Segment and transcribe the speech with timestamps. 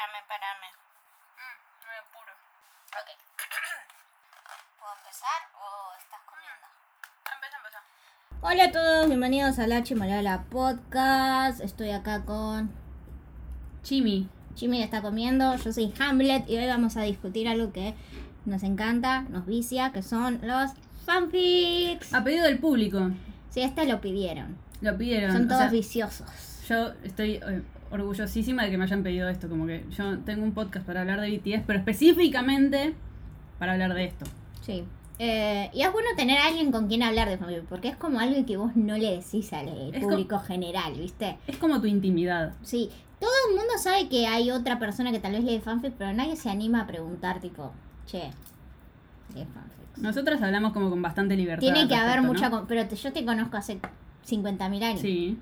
[0.00, 0.68] Espérame, espérame.
[1.36, 2.32] Mm, me apuro.
[2.96, 3.08] Ok.
[4.80, 6.66] ¿Puedo empezar o estás comiendo?
[7.34, 7.80] Empieza, empieza.
[8.40, 11.60] Hola a todos, bienvenidos a la Chimolala Podcast.
[11.60, 12.70] Estoy acá con
[13.82, 14.30] Chimi.
[14.56, 15.54] Jimmy que está comiendo.
[15.56, 17.94] Yo soy Hamlet y hoy vamos a discutir algo que
[18.46, 20.70] nos encanta, nos vicia, que son los
[21.04, 22.14] fanfics.
[22.14, 23.10] A pedido del público.
[23.50, 24.56] Sí, este lo pidieron.
[24.80, 25.32] Lo pidieron.
[25.32, 26.26] Son o todos sea, viciosos.
[26.66, 29.48] yo estoy eh, orgullosísima de que me hayan pedido esto.
[29.48, 32.94] Como que yo tengo un podcast para hablar de BTS, pero específicamente
[33.58, 34.24] para hablar de esto.
[34.62, 34.84] Sí.
[35.18, 38.20] Eh, y es bueno tener a alguien con quien hablar de fanfic, porque es como
[38.20, 41.36] algo que vos no le decís al eh, Es público general, ¿viste?
[41.46, 42.54] Es como tu intimidad.
[42.62, 46.12] Sí, todo el mundo sabe que hay otra persona que tal vez lee fanfic, pero
[46.14, 47.70] nadie se anima a preguntar, tipo,
[48.06, 48.30] che,
[49.34, 49.98] lee fanfics.
[49.98, 51.60] Nosotras hablamos como con bastante libertad.
[51.60, 52.48] Tiene que haber mucha...
[52.48, 52.58] ¿no?
[52.60, 53.78] con- Pero te- yo te conozco hace
[54.26, 55.36] 50.000 años Sí.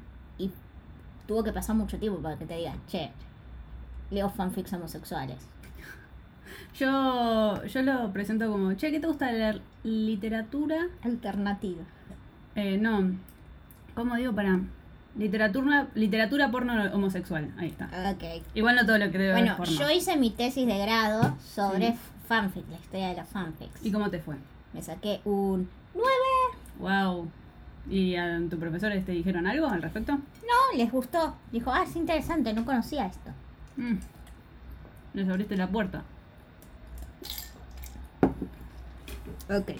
[1.28, 3.10] Tuvo que pasar mucho tiempo para que te digan, che,
[4.10, 5.46] leo fanfics homosexuales.
[6.74, 9.60] Yo, yo lo presento como, che, ¿qué te gusta leer?
[9.84, 10.86] ¿Literatura?
[11.02, 11.82] Alternativa.
[12.54, 13.12] Eh, no.
[13.94, 14.60] ¿Cómo digo para?
[15.16, 17.52] Literatura, literatura porno homosexual.
[17.58, 17.88] Ahí está.
[18.54, 19.72] Igual no todo lo que debe Bueno, porno.
[19.74, 21.98] yo hice mi tesis de grado sobre Sí.
[22.28, 23.84] fanfic, la historia de los fanfics.
[23.84, 24.36] ¿Y cómo te fue?
[24.72, 26.08] Me saqué un 9.
[26.78, 27.28] Wow.
[27.90, 30.12] ¿Y a tu profesores te dijeron algo al respecto?
[30.12, 31.34] No, les gustó.
[31.52, 33.30] Dijo, ah, es interesante, no conocía esto.
[33.76, 33.96] Mm.
[35.14, 36.02] Les abriste la puerta.
[39.50, 39.72] Ok.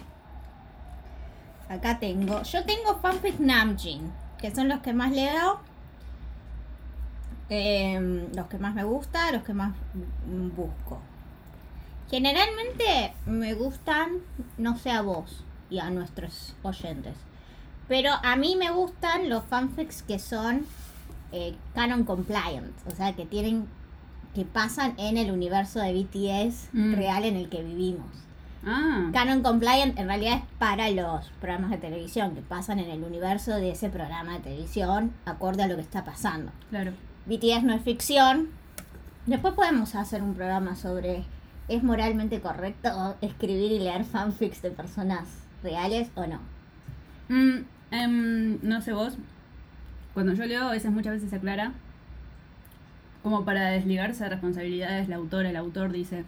[1.69, 2.43] Acá tengo.
[2.43, 5.61] Yo tengo fanfic Namjin, que son los que más leo.
[7.51, 9.73] em, los que más me gusta, los que más
[10.55, 11.01] busco.
[12.11, 14.19] Generalmente me gustan,
[14.59, 17.15] no sé a vos y a nuestros oyentes,
[17.89, 20.67] pero a mí me gustan los fanfics que son
[21.33, 23.67] eh, canon compliant, o sea, que tienen,
[24.35, 26.95] que pasan en el universo de BTS Mm.
[26.95, 28.07] real en el que vivimos.
[28.67, 29.09] Ah.
[29.13, 33.53] Canon Compliant en realidad es para los programas de televisión que pasan en el universo
[33.55, 36.51] de ese programa de televisión acorde a lo que está pasando.
[36.71, 36.93] Claro.
[37.27, 38.49] BTS no es ficción.
[39.27, 41.25] Después podemos hacer un programa sobre
[41.69, 45.29] ¿es moralmente correcto escribir y leer fanfics de personas
[45.63, 46.41] reales o no?
[47.29, 49.17] Mm, em, no sé vos.
[50.15, 51.73] Cuando yo leo, a veces muchas veces se aclara.
[53.23, 56.25] Como para desligarse de responsabilidades, la autora, el autor dice: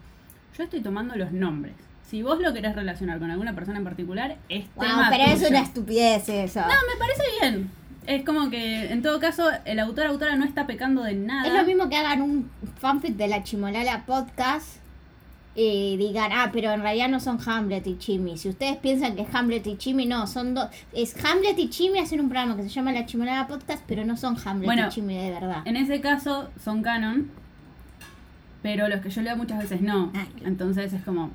[0.56, 1.74] Yo estoy tomando los nombres.
[2.08, 5.34] Si vos lo querés relacionar con alguna persona en particular, es Wow, tema pero es
[5.36, 5.48] tuyo".
[5.50, 6.60] una estupidez eso.
[6.60, 7.70] No, me parece bien.
[8.06, 11.46] Es como que, en todo caso, el autor autora no está pecando de nada.
[11.46, 12.50] Es lo mismo que hagan un
[12.80, 14.79] fanfic de la Chimolala podcast
[15.54, 18.38] y digan, ah, pero en realidad no son Hamlet y Chimmy.
[18.38, 20.68] Si ustedes piensan que es Hamlet y Chimmy, no, son dos.
[20.92, 24.16] Es Hamlet y Chimmy hacen un programa que se llama La Chimolala podcast, pero no
[24.16, 25.62] son Hamlet Bueno, y Chimmy de verdad.
[25.64, 27.30] En ese caso son canon,
[28.62, 30.12] pero los que yo leo muchas veces no.
[30.14, 30.26] Ah.
[30.44, 31.30] Entonces es como.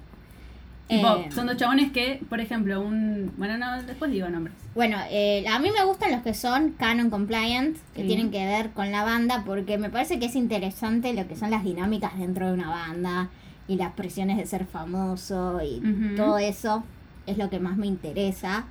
[0.88, 1.30] Tipo, Eh.
[1.34, 3.34] son dos chabones que, por ejemplo, un.
[3.38, 4.56] Bueno, no, después digo nombres.
[4.76, 8.08] Bueno, eh, a mí me gustan los que son canon compliant, que Sí.
[8.08, 11.50] tienen que ver con la banda, porque me parece que es interesante lo que son
[11.50, 13.30] las dinámicas dentro de una banda
[13.68, 15.82] y las presiones de ser famoso y
[16.16, 16.84] todo eso
[17.26, 18.66] es lo que más me interesa,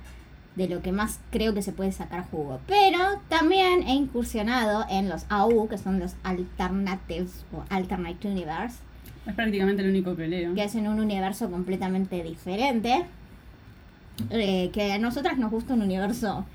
[0.55, 2.59] de lo que más creo que se puede sacar jugo.
[2.67, 8.77] Pero también he incursionado en los AU, que son los Alternatives o Alternate Universe,
[9.27, 10.53] Es prácticamente lo único que leo.
[10.55, 13.05] que es en un universo completamente diferente.
[14.29, 16.45] eh, que a nosotras nos gusta un universo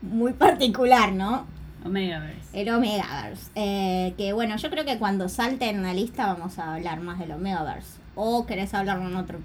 [0.00, 1.44] muy particular, ¿no?
[1.84, 2.60] Omegaverse.
[2.60, 3.50] El Omegaverse.
[3.54, 7.18] Eh, que bueno, yo creo que cuando salte en la lista vamos a hablar más
[7.18, 7.98] del Omegaverse.
[8.14, 9.38] ¿O querés hablar en otro?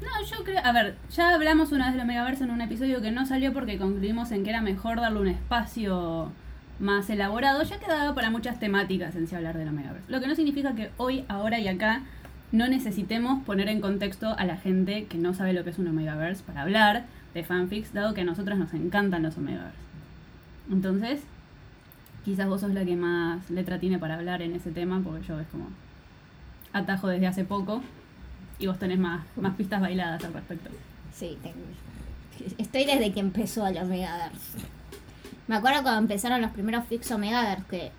[0.00, 0.60] No, yo creo.
[0.64, 3.78] A ver, ya hablamos una vez del Omegaverse en un episodio que no salió porque
[3.78, 6.32] concluimos en que era mejor darle un espacio
[6.78, 7.62] más elaborado.
[7.62, 10.10] Ya quedaba para muchas temáticas en sí hablar del Omegaverse.
[10.10, 12.02] Lo que no significa que hoy, ahora y acá
[12.52, 15.88] no necesitemos poner en contexto a la gente que no sabe lo que es un
[15.88, 17.04] Omegaverse para hablar
[17.34, 19.78] de fanfics, dado que a nosotras nos encantan los Omegaverse.
[20.70, 21.20] Entonces,
[22.24, 25.38] quizás vos sos la que más letra tiene para hablar en ese tema, porque yo
[25.40, 25.68] es como
[26.72, 27.82] atajo desde hace poco
[28.58, 30.70] y vos tenés más, más pistas bailadas al respecto.
[31.14, 31.56] Sí, tengo-
[32.58, 34.58] estoy desde que empezó el Omegaverse.
[35.48, 37.90] Me acuerdo cuando empezaron los primeros fix Omegaverse que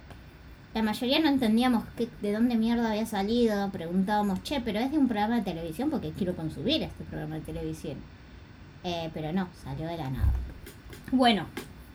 [0.74, 1.84] la mayoría no entendíamos
[2.22, 3.70] de dónde mierda había salido.
[3.72, 7.42] Preguntábamos, che, pero es de un programa de televisión porque quiero consumir este programa de
[7.42, 7.98] televisión.
[8.86, 10.32] Eh, pero no, salió de la nada.
[11.12, 11.46] Bueno,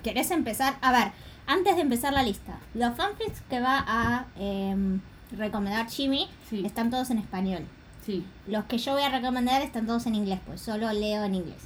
[0.02, 0.75] ¿querés empezar?
[0.82, 1.12] A ver,
[1.46, 5.00] antes de empezar la lista, los fanfics que va a em,
[5.32, 6.64] recomendar Jimmy Sí.
[6.64, 7.62] están todos en español.
[8.04, 8.25] Sí.
[8.46, 11.56] Los que yo voy a recomendar están todos en inglés, pues solo leo en inglés.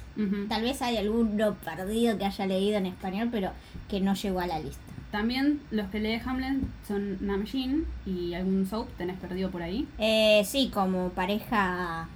[0.49, 3.51] Tal vez hay alguno perdido que haya leído en español, pero
[3.87, 4.81] que no llegó a la lista.
[5.11, 6.57] También los que lee Hamlet
[6.87, 9.87] son Namjin y algún soap tenés perdido por ahí.
[9.99, 12.07] Eh, sí, como pareja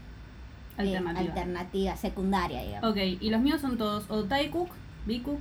[0.77, 1.95] eh, Alternativa.
[1.95, 2.89] secundaria, digamos.
[2.89, 4.69] Ok, y los míos son todos o Taekook,
[5.05, 5.39] Bikook,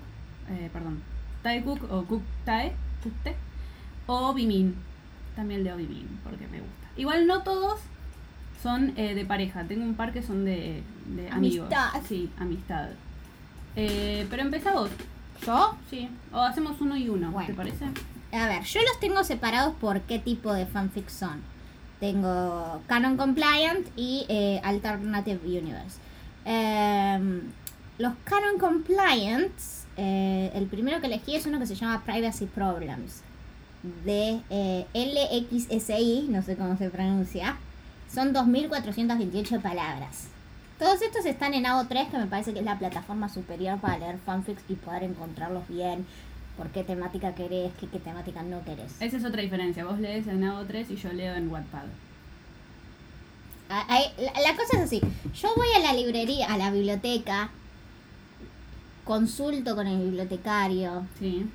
[0.50, 1.00] eh, perdón,
[1.44, 2.72] Taekook o Cook Tae,
[3.04, 3.36] Cook Tae,
[4.08, 4.74] o Bimin.
[5.36, 6.88] También leo Bimin porque me gusta.
[6.96, 7.78] Igual no todos
[8.62, 11.66] son eh, de pareja, tengo un par que son de, de amigos.
[11.72, 12.02] Amistad.
[12.08, 12.88] Sí, amistad.
[13.76, 14.90] Eh, pero empezá vos,
[15.44, 15.76] ¿Yo?
[15.90, 17.48] sí, o hacemos uno y uno, Bueno.
[17.48, 17.84] ¿te parece?
[18.32, 21.42] A ver, yo los tengo separados por qué tipo de fanfic son.
[22.00, 25.98] Tengo Canon Compliant y eh, Alternative Universe.
[26.44, 27.42] Em,
[27.98, 29.52] los Canon Compliant,
[29.96, 33.22] eh, el primero que elegí es uno que se llama Privacy Problems.
[34.04, 37.56] De eh, LXSI, no sé cómo se pronuncia.
[38.12, 40.28] Son 2428 palabras.
[40.78, 44.18] Todos estos están en AO3, que me parece que es la plataforma superior para leer
[44.18, 46.06] fanfics y poder encontrarlos bien.
[46.56, 49.00] Por qué temática querés, qué, qué temática no querés.
[49.00, 51.84] Esa es otra diferencia, vos lees en AO3 y yo leo en Wattpad.
[53.68, 53.86] Ah,
[54.18, 55.00] la cosa es así.
[55.34, 57.50] Yo voy a la librería, a la biblioteca,
[59.04, 61.06] consulto con el bibliotecario.
[61.18, 61.46] Sí.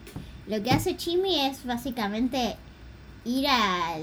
[0.47, 2.55] Lo que hace Chimi es básicamente
[3.25, 4.01] ir al...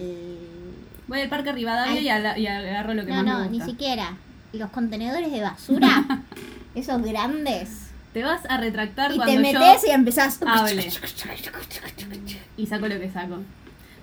[1.09, 2.43] Voy al parque Rivadavia Ay.
[2.43, 3.67] y, agarro lo que No, más no, me ni gusta.
[3.67, 4.17] siquiera.
[4.53, 6.05] Los contenedores de basura,
[6.75, 7.91] esos grandes.
[8.13, 10.41] Te vas a retractar Y cuando te yo metes y empezás...
[10.47, 10.89] hable.
[12.57, 13.39] y saco lo que saco.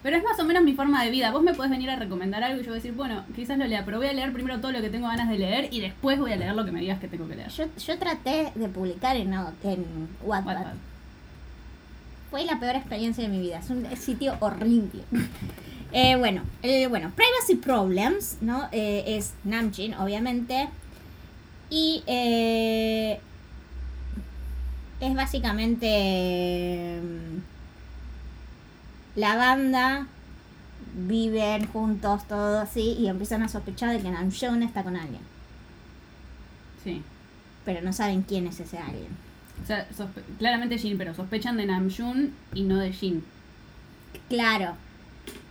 [0.04, 1.32] Pero es más o menos mi forma de vida.
[1.32, 3.66] Vos me podés venir a recomendar algo y yo voy a decir, bueno, quizás lo
[3.66, 6.20] lea, pero voy a leer primero todo lo que tengo ganas de leer y después
[6.20, 7.50] voy a leer lo que me digas que tengo que leer.
[7.50, 9.86] Yo, yo traté de publicar en, en
[10.24, 10.56] Wattpad.
[10.56, 10.74] Wattpad.
[12.30, 13.60] Fue la peor experiencia de mi vida.
[13.60, 15.04] Es un sitio horrible.
[15.96, 18.68] Eh, bueno, eh, bueno, Privacy Problems, ¿no?
[18.72, 20.68] Eh, es Namjin, obviamente.
[21.70, 23.20] Y eh,
[25.00, 27.53] es básicamente mm,
[29.16, 30.08] la banda
[30.96, 35.22] viven juntos, todo así, y empiezan a sospechar de que Namjoon está con alguien.
[36.84, 37.02] Sí.
[37.66, 39.08] Pero no saben quién es ese alguien.
[39.62, 39.88] O sea,
[40.40, 43.24] claramente Jin, pero sospechan de Namjoon y no de Jin.
[44.30, 44.74] Claro,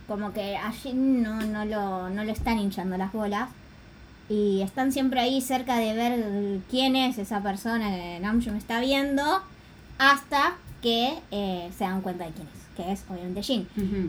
[0.07, 3.49] como que a Jin no, no, lo, no le están hinchando las bolas.
[4.29, 9.41] Y están siempre ahí cerca de ver quién es esa persona que Namjoon está viendo.
[9.97, 12.62] Hasta que eh, se dan cuenta de quién es.
[12.75, 13.67] Que es obviamente Jin.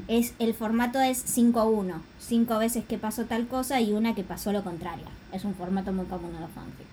[0.09, 1.95] Es, el formato es 5-1.
[2.19, 5.05] Cinco veces que pasó tal cosa y una que pasó lo contrario.
[5.33, 6.89] Es un formato muy común en los fanfics.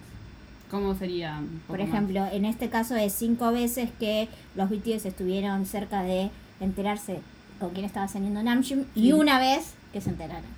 [0.70, 1.42] ¿Cómo sería?
[1.68, 1.88] Por más?
[1.88, 6.30] ejemplo, en este caso es cinco veces que los BTS estuvieron cerca de
[6.60, 7.20] enterarse
[7.60, 10.50] con quién estaba saliendo Namjoon y una vez que se enteraron.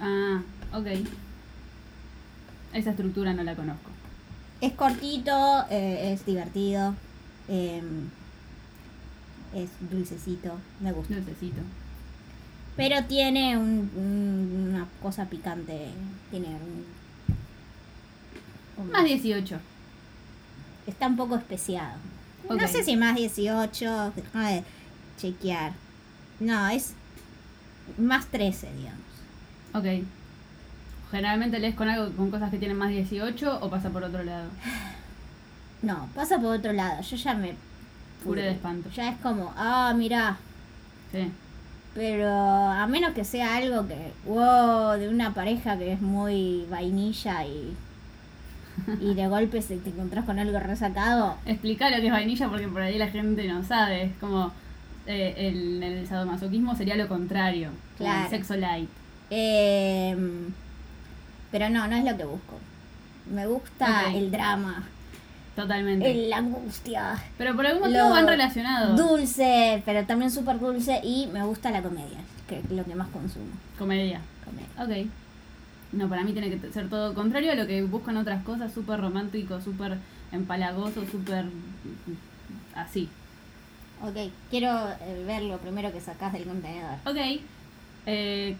[0.00, 0.86] Ah, ok.
[2.74, 3.90] Esa estructura no la conozco.
[4.60, 6.94] Es cortito, eh, es divertido,
[7.48, 7.82] eh,
[9.54, 11.14] es dulcecito, me gusta.
[11.14, 11.60] Necesito.
[12.76, 15.88] Pero tiene un- un- una cosa picante,
[16.30, 16.84] tiene un...
[18.90, 19.58] Más 18.
[20.86, 21.94] Está un poco especiado.
[22.50, 24.64] No sé si más 18, déjame
[25.18, 25.72] chequear.
[26.40, 26.92] No, es
[27.96, 29.00] más 13, digamos.
[29.72, 30.04] Ok.
[31.10, 34.48] Generalmente lees con algo con cosas que tienen más 18 o pasa por otro lado.
[35.82, 37.00] No, pasa por otro lado.
[37.02, 37.54] Yo ya me.
[38.24, 38.90] Puré de espanto.
[38.90, 40.36] Ya es como, ah, mira.
[41.12, 41.30] Sí.
[41.94, 47.44] Pero a menos que sea algo que, wow, de una pareja que es muy vainilla
[47.46, 47.76] y.
[49.00, 51.36] Y de golpe se te encontrás con algo resacado.
[51.46, 54.04] Explica lo que es vainilla porque por ahí la gente no sabe.
[54.04, 54.50] Es como
[55.06, 57.68] eh, el, el sadomasoquismo sería lo contrario.
[57.96, 58.24] Claro.
[58.24, 58.88] El sexo light.
[59.30, 60.52] Em,
[61.50, 62.58] pero no, no es lo que busco.
[63.32, 64.84] Me gusta el drama,
[65.56, 66.10] Totalmente.
[66.10, 68.96] el- la angustia, Pero por algún motivo van relacionados.
[68.98, 72.18] dulce, pero también súper dulce y me gusta la comedia,
[72.48, 73.46] que es lo que más consumo.
[73.78, 74.20] Comedia.
[74.44, 75.04] Comedia.
[75.04, 75.10] Ok.
[75.92, 79.00] No, para mí tiene que ser todo contrario a lo que buscan otras cosas, súper
[79.00, 79.96] romántico, súper
[80.32, 81.44] empalagoso, súper
[82.74, 83.08] así.
[84.02, 84.16] Ok,
[84.50, 84.68] quiero
[85.00, 86.96] eh, ver lo primero que sacás del contenedor.
[87.06, 87.40] Ok.
[88.06, 88.56] Eh,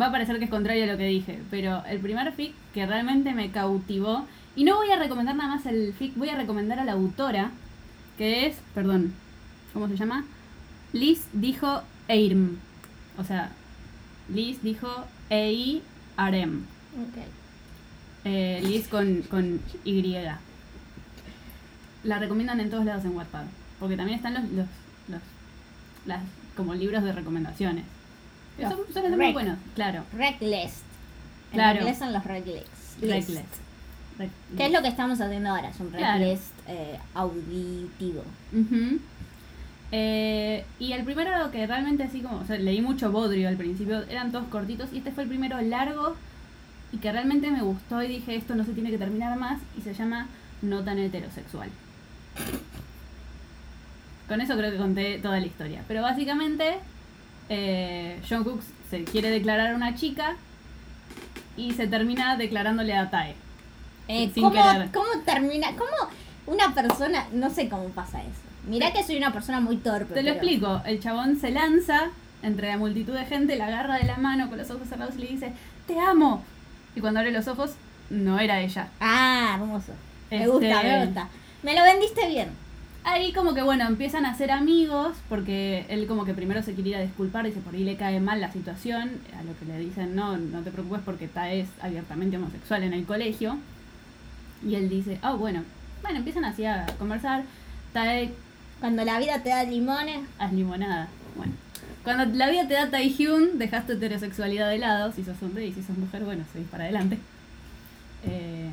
[0.00, 2.84] va a parecer que es contrario a lo que dije, pero el primer fic que
[2.86, 6.78] realmente me cautivó, y no voy a recomendar nada más el fic, voy a recomendar
[6.78, 7.50] a la autora,
[8.18, 9.12] que es, perdón,
[9.72, 10.24] ¿cómo se llama?
[10.92, 12.58] Liz dijo Eirm.
[13.18, 13.50] O sea,
[14.28, 14.88] Liz dijo
[15.30, 16.58] E-I-R-M.
[16.58, 17.24] Ok.
[18.24, 20.16] Eh, Liz con, con Y.
[22.04, 23.44] La recomiendan en todos lados en Wattpad.
[23.80, 24.66] Porque también están los, los,
[25.08, 25.20] los
[26.06, 26.22] las,
[26.56, 27.84] como libros de recomendaciones.
[28.58, 30.04] Los son, ser muy buenos, claro.
[30.12, 30.82] Recklist.
[31.50, 31.80] En Claro.
[31.80, 32.24] inglés son los.
[32.24, 32.64] Reckless.
[34.56, 35.68] ¿Qué es lo que estamos haciendo ahora?
[35.70, 36.18] Es un Claro.
[36.20, 38.22] recklist eh, auditivo.
[39.92, 44.02] Eh, y el primero que realmente así como, o sea, leí mucho Bodrio al principio,
[44.08, 46.16] eran todos cortitos y este fue el primero largo
[46.92, 49.82] y que realmente me gustó y dije esto no se tiene que terminar más y
[49.82, 50.26] se llama
[50.62, 51.68] No tan heterosexual.
[54.28, 55.82] Con eso creo que conté toda la historia.
[55.86, 56.76] Pero básicamente
[57.48, 60.36] eh, John Cook se quiere declarar a una chica
[61.56, 63.34] y se termina declarándole a Tae.
[64.08, 64.90] Eh, Sin ¿cómo, querer.
[64.92, 65.68] ¿Cómo termina?
[65.72, 65.90] ¿Cómo
[66.46, 67.26] una persona.?
[67.32, 68.30] No sé cómo pasa eso.
[68.68, 70.14] Mirá que soy una persona muy torpe.
[70.14, 70.82] Te lo pero- explico.
[70.86, 72.10] El chabón se lanza
[72.42, 75.18] entre la multitud de gente, la agarra de la mano con los ojos cerrados y
[75.22, 75.52] le dice,
[75.86, 76.42] te amo.
[76.94, 77.72] Y cuando abre los ojos,
[78.10, 78.88] no era ella.
[79.00, 79.92] Ah, hermoso.
[80.30, 81.28] Me Este- gusta, me gusta.
[81.62, 82.48] Me lo vendiste bien.
[83.06, 86.90] Ahí como que bueno, empiezan a ser amigos porque él como que primero se quiere
[86.90, 89.78] ir a disculpar, dice por ahí le cae mal la situación, a lo que le
[89.78, 93.58] dicen no, no te preocupes porque Tae es abiertamente homosexual en el colegio.
[94.66, 95.62] Y él dice, ah bueno,
[96.02, 97.44] bueno, empiezan así a conversar,
[97.92, 98.32] Tae
[98.80, 100.20] Cuando la vida te da limones.
[100.38, 101.08] haz limonada.
[101.36, 101.52] Bueno,
[102.02, 105.12] cuando la vida te da Taehyun, dejas tu heterosexualidad de lado.
[105.12, 107.18] Si sos hombre y si sos mujer, bueno, seguís para adelante.
[108.26, 108.70] Eh,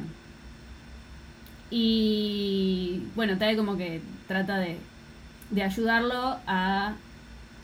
[1.69, 4.77] y bueno, Tae como que trata de,
[5.51, 6.93] de ayudarlo a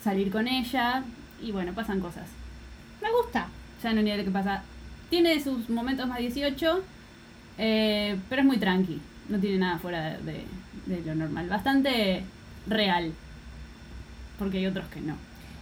[0.04, 1.04] salir con ella.
[1.42, 2.28] Y bueno, pasan cosas.
[3.02, 3.48] Me gusta.
[3.84, 4.64] Ya no ni idea de qué pasa.
[5.10, 6.84] Tiene sus momentos más 18,
[7.58, 9.00] eh, pero es muy tranqui.
[9.30, 10.46] No tiene nada fuera de, de-
[10.86, 11.50] de lo normal.
[11.50, 12.24] Bastante
[12.68, 13.12] real.
[14.40, 15.16] Porque hay otros que no.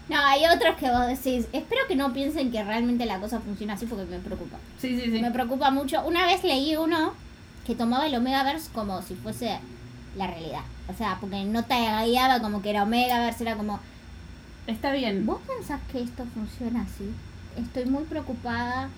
[0.10, 1.48] No, hay otros que vos decís.
[1.54, 4.58] Espero que no piensen que realmente la cosa funciona así porque me preocupa.
[4.80, 5.20] Sí, sí, sí.
[5.22, 6.06] Me preocupa mucho.
[6.06, 7.14] Una vez leí uno
[7.66, 9.58] que tomaba el Omegaverse como si fuese
[10.16, 10.62] la realidad.
[10.88, 11.74] O sea, porque no te
[12.06, 13.80] guiaba como que era Omegaverse, era como.
[14.68, 15.26] Está bien.
[15.26, 17.10] ¿Vos pensás que esto funciona así?
[17.58, 18.90] Estoy muy preocupada.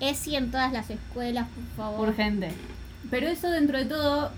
[0.00, 2.08] Es si en todas las escuelas, por favor.
[2.08, 2.50] Urgente.
[3.10, 4.30] Pero eso dentro de todo,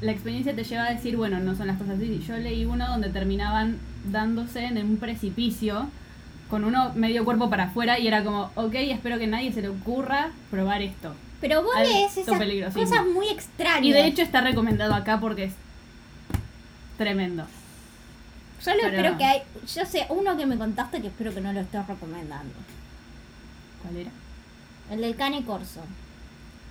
[0.00, 2.20] la experiencia te lleva a decir, bueno, no son las cosas así.
[2.26, 5.88] Yo leí uno donde terminaban dándose en un precipicio
[6.48, 9.68] con uno medio cuerpo para afuera y era como, ok, espero que nadie se le
[9.68, 11.14] ocurra probar esto.
[11.40, 12.38] Pero vos lees esas
[12.74, 13.84] cosas muy extrañas.
[13.84, 15.52] Y de hecho está recomendado acá porque es
[16.98, 17.46] tremendo.
[18.60, 19.42] Solo pero- espero que hay.
[19.74, 22.54] Yo sé, uno que me contaste que espero que no lo estés recomendando.
[23.82, 24.10] ¿Cuál era?
[24.90, 25.80] El del Cane Corso.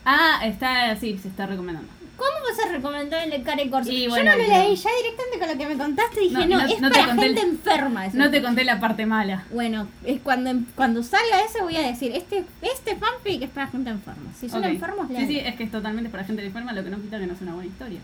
[0.05, 1.89] Ah, está, sí, se está recomendando.
[2.17, 3.89] ¿Cómo vas a recomendar el del Cane Corso?
[3.91, 6.45] Y Yo bueno, no lo leí, ya directamente con lo que me contaste dije, No,
[6.47, 8.05] no, no- es no para gente el- enferma.
[8.07, 8.17] eso.
[8.17, 9.45] No te conté la parte mala.
[9.53, 13.89] Bueno, es cuando, cuando salga ese voy a decir, este, este fanfic es para gente
[13.89, 14.31] enferma.
[14.37, 14.69] Si son Ok.
[14.71, 15.27] enfermos, Sí, lean.
[15.27, 17.41] sí, es que es totalmente para gente enferma, lo que no quita que no es
[17.41, 17.99] una buena historia.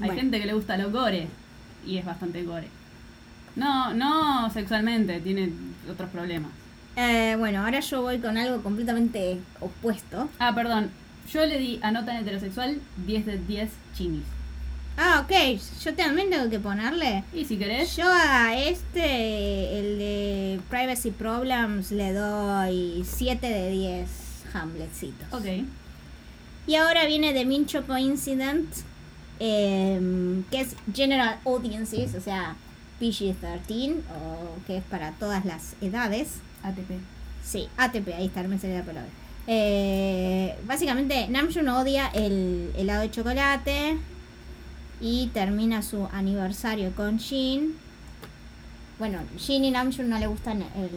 [0.00, 0.14] Hay Bueno.
[0.20, 1.26] gente que le gusta lo gore
[1.86, 2.68] y es bastante gore.
[3.56, 5.50] No, no sexualmente, tiene
[5.90, 6.50] otros problemas.
[7.00, 10.28] Eh, bueno, ahora yo voy con algo completamente opuesto.
[10.40, 10.90] Ah, perdón.
[11.32, 14.24] Yo le di a nota en heterosexual 10 de 10 chinis.
[14.96, 15.60] Ah, ok.
[15.84, 17.22] Yo también tengo que ponerle.
[17.32, 24.08] Y si querés, Yo a este, el de Privacy Problems, le doy 7 de 10
[24.54, 25.32] Hamletcitos.
[25.32, 25.46] ok.
[26.66, 28.68] Y ahora viene The Mincho Coincident,
[29.38, 32.56] em, que es General Audiences, o sea,
[33.00, 36.34] PG-13, o que es para todas las edades.
[36.62, 36.90] ATP.
[37.44, 39.10] Sí, ATP, ahí está, no me salía la palabra.
[39.46, 43.96] Eh, básicamente, Namjoon odia el helado de chocolate
[45.00, 47.76] y termina su aniversario con Jin.
[48.98, 50.90] Bueno, Jin y Namjoon no le gustan el,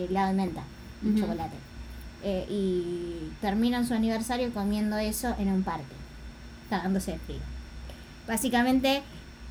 [0.00, 0.62] el helado de menta,
[1.02, 1.20] el Ujú.
[1.20, 1.56] chocolate.
[2.22, 5.94] Eh, y terminan su aniversario comiendo eso en un parque,
[6.68, 7.38] cagándose de frío.
[8.26, 9.02] Básicamente,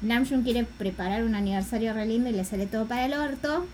[0.01, 3.65] Namjoon quiere preparar un aniversario re lindo y le sale todo para el orto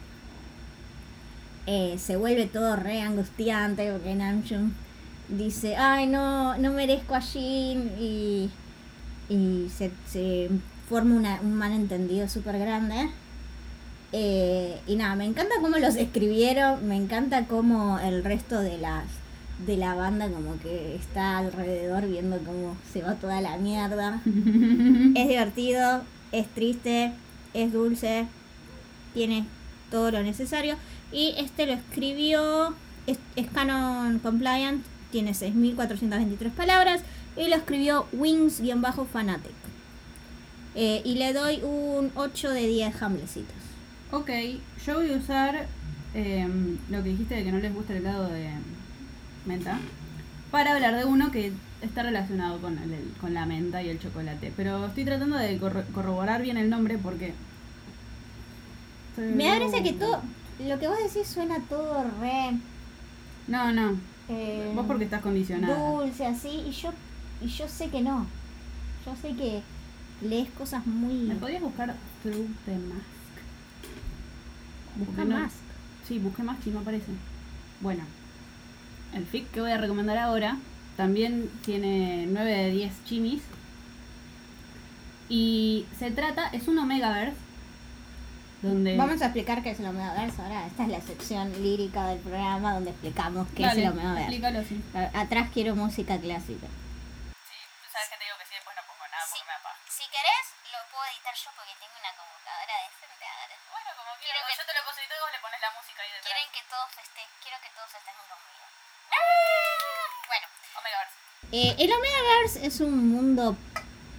[1.66, 4.74] eh, se vuelve todo re angustiante porque Namjoon
[5.30, 8.50] dice, ay no, no merezco a Jin y,
[9.30, 10.50] y se, se
[10.90, 13.10] forma una- un malentendido súper grande.
[14.12, 19.06] Eh, y nada, me encanta cómo los escribieron, me encanta cómo el resto de las
[19.66, 24.22] de la banda como que está alrededor viendo cómo se va toda la mierda.
[24.26, 27.14] es divertido, es triste,
[27.54, 28.28] es dulce,
[29.14, 29.46] tiene
[29.92, 30.76] todo lo necesario.
[31.12, 32.74] Y este lo escribió,
[33.08, 37.02] es, es canon compliant, tiene 6.423 palabras.
[37.36, 39.52] Y lo escribió Wings-Fanatic.
[40.76, 43.56] Eh, y le doy un 8 de 10 hamlecitos.
[44.12, 44.30] Ok,
[44.86, 45.68] yo voy a usar
[46.14, 48.50] em, lo que dijiste de que no les gusta el helado de
[49.46, 49.80] menta
[50.52, 54.54] para hablar de uno que está relacionado con, el- con la menta y el chocolate.
[54.56, 57.34] Pero estoy tratando de corro- corroborar bien el nombre porque...
[59.18, 60.22] Me da gracia que todo,
[60.60, 62.58] lo que vos decís suena todo re...
[63.48, 63.98] No, no.
[64.30, 65.76] eh, Vos porque estás condicionada.
[65.92, 66.92] dulce así y yo
[67.42, 68.26] y yo sé que no
[69.06, 69.62] yo sé que,
[70.26, 71.14] lees cosas muy...
[71.28, 73.04] ¿Me podrías buscar Through the Mask?
[74.96, 75.52] Busca no- más.
[76.08, 77.12] Sí, busqué Mask y no aparece.
[77.82, 78.04] Bueno,
[79.14, 80.58] el fic que voy a recomendar ahora
[80.98, 83.42] también tiene 9 de 10 chimis.
[85.30, 87.38] Y se trata, es un Omegaverse.
[88.62, 88.96] Donde.
[88.96, 90.68] Vamos a explicar qué es el Omegaverse ahora.
[90.68, 94.22] Esta es la sección lírica del programa donde explicamos qué Dale, es el Omegaverse.
[94.24, 94.76] explícalo, sí.
[95.14, 96.68] Atrás quiero música clásica.
[97.44, 99.36] Sí, tú sabes que te digo que sí, después no pongo nada Sí.
[99.42, 99.78] porque me apaga.
[99.92, 103.56] Si querés, lo puedo editar yo porque tengo una computadora decente ahora.
[103.74, 106.12] Bueno, como Quiero que- yo te lo posibilito y vos le pones la música ahí
[106.14, 106.28] detrás.
[106.30, 108.64] Quieren que todos feste quiero que todos festejen conmigo.
[110.32, 110.46] Bueno,
[110.80, 111.18] Omegaverse.
[111.56, 113.56] Eh, el Omegaverse es un mundo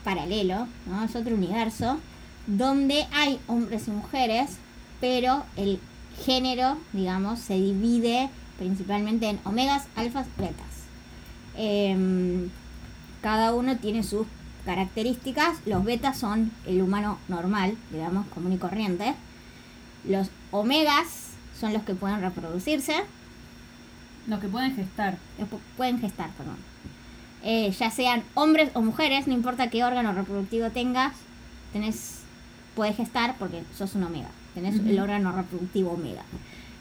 [0.04, 1.02] paralelo, ¿no?
[1.02, 1.98] Es otro universo
[2.46, 4.58] donde hay hombres y mujeres,
[5.00, 5.80] pero el
[6.24, 10.84] género, digamos, se divide principalmente en omegas, alfas, betas.
[11.56, 12.50] Em,
[13.20, 14.28] cada uno tiene sus
[14.64, 15.58] características.
[15.66, 19.16] Los betas son el humano normal, digamos, común y corriente.
[20.04, 22.94] Los omegas son los que pueden reproducirse.
[24.28, 25.18] Los que pueden gestar.
[25.36, 26.73] Los pueden gestar, perdón.
[27.46, 31.12] Eh, ya sean hombres o mujeres, no importa qué órgano reproductivo tengas,
[31.74, 32.20] tenés,
[32.74, 34.28] puedes gestar porque sos un omega.
[34.54, 36.22] Tenés el órgano reproductivo omega.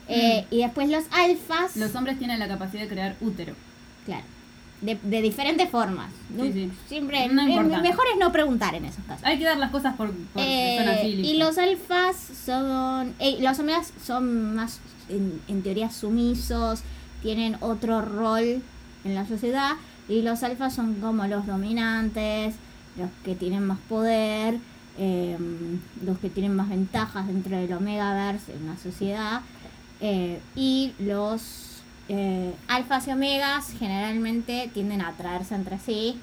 [0.08, 3.54] Eh, Y después los alfas, Los hombres tienen la capacidad de crear útero.
[4.06, 4.22] claro,
[4.80, 6.10] de, de diferentes formas.
[6.40, 6.70] Sí, sí.
[6.88, 9.24] Siempre, No eh, mejor es no preguntar en esos casos.
[9.24, 11.06] Hay que dar las cosas por, porque Eh, son así.
[11.08, 13.14] y los alfas son.
[13.18, 16.80] eh, los omegas son más, en, en teoría, sumisos,
[17.22, 18.62] tienen otro rol
[19.04, 19.72] en la sociedad.
[20.08, 22.54] Y los alfas son como los dominantes,
[22.98, 24.58] los que tienen más poder,
[24.98, 25.36] eh,
[26.04, 29.40] los que tienen más ventajas dentro del Omegaverse en la sociedad.
[30.00, 36.18] eh, y los eh, alfas y omegas generalmente tienden a atraerse entre sí.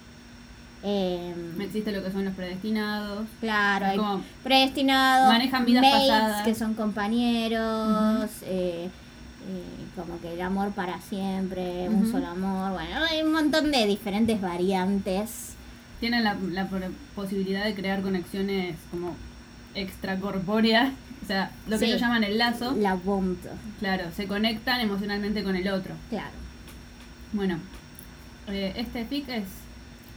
[0.83, 3.25] eh, Existe lo que son los predestinados.
[3.39, 3.99] Claro, hay
[4.43, 6.43] predestinados, manejan vidas mates, pasadas.
[6.43, 8.89] que son compañeros, eh,
[9.47, 9.63] eh,
[9.95, 14.39] como que el amor para siempre, un solo amor, bueno, hay un montón de diferentes
[14.41, 15.53] variantes.
[15.99, 16.67] Tienen la, la
[17.15, 19.15] posibilidad de crear conexiones como
[19.75, 20.91] extracorpóreas.
[21.23, 21.91] O sea, lo que Sí.
[21.91, 22.73] ellos llaman el lazo.
[22.77, 23.37] La bond,
[23.79, 25.93] Claro, se conectan emocionalmente con el otro.
[26.09, 26.31] claro.
[27.33, 27.59] Bueno,
[28.47, 29.45] eh, este fic es.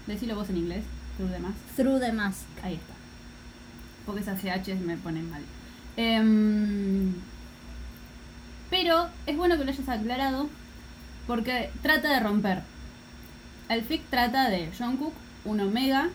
[0.06, 0.84] Decilo vos en inglés,
[1.16, 1.52] tú demás.
[1.76, 2.40] Through the mask.
[2.62, 2.94] Ahí está.
[4.04, 5.42] Porque esas GH me ponen mal.
[5.96, 7.12] Em,
[8.74, 10.48] pero es bueno que lo hayas aclarado
[11.28, 12.62] porque trata de romper.
[13.68, 15.12] El fic trata de Jungkook,
[15.44, 16.08] un omega,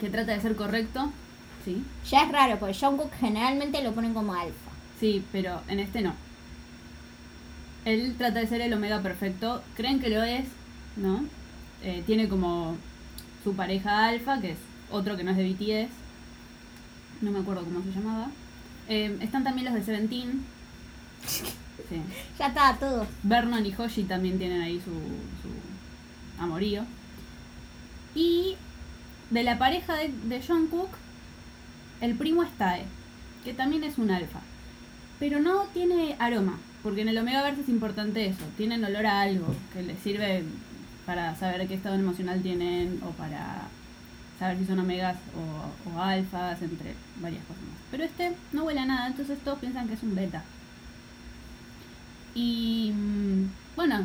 [0.00, 1.12] que trata de ser correcto.
[1.64, 4.70] Sí, Ya es raro, porque Jungkook generalmente lo ponen como alfa.
[4.98, 6.14] sí, pero en este no.
[7.84, 9.62] Él trata de ser el omega perfecto.
[9.76, 10.46] Creen que lo es,
[10.96, 11.24] ¿no?
[11.84, 12.76] Eh, tiene como
[13.44, 14.58] su pareja alfa, que es
[14.90, 15.92] otro que no es de BTS.
[17.22, 18.28] No me acuerdo cómo se llamaba.
[18.88, 20.52] Eh, están también los de Seventeen.
[21.26, 21.44] Sí.
[22.38, 23.06] Ya está todo.
[23.22, 26.84] Vernon y Hoshi también tienen ahí su, su amorío.
[28.14, 28.56] Y
[29.30, 30.90] de la pareja de, de Jungkook,
[32.00, 32.84] el primo es Tae,
[33.44, 34.40] que también es un alfa.
[35.18, 38.44] Pero no tiene aroma, porque en el Omegaverse es importante eso.
[38.56, 40.44] Tienen olor a algo que les sirve
[41.06, 43.68] para saber qué estado emocional tienen o para
[44.38, 47.78] saber si son omegas o, o alfas, entre varias cosas más.
[47.90, 50.42] Pero este no huele a nada, entonces todos piensan que es un beta.
[52.34, 54.04] Y mm, bueno,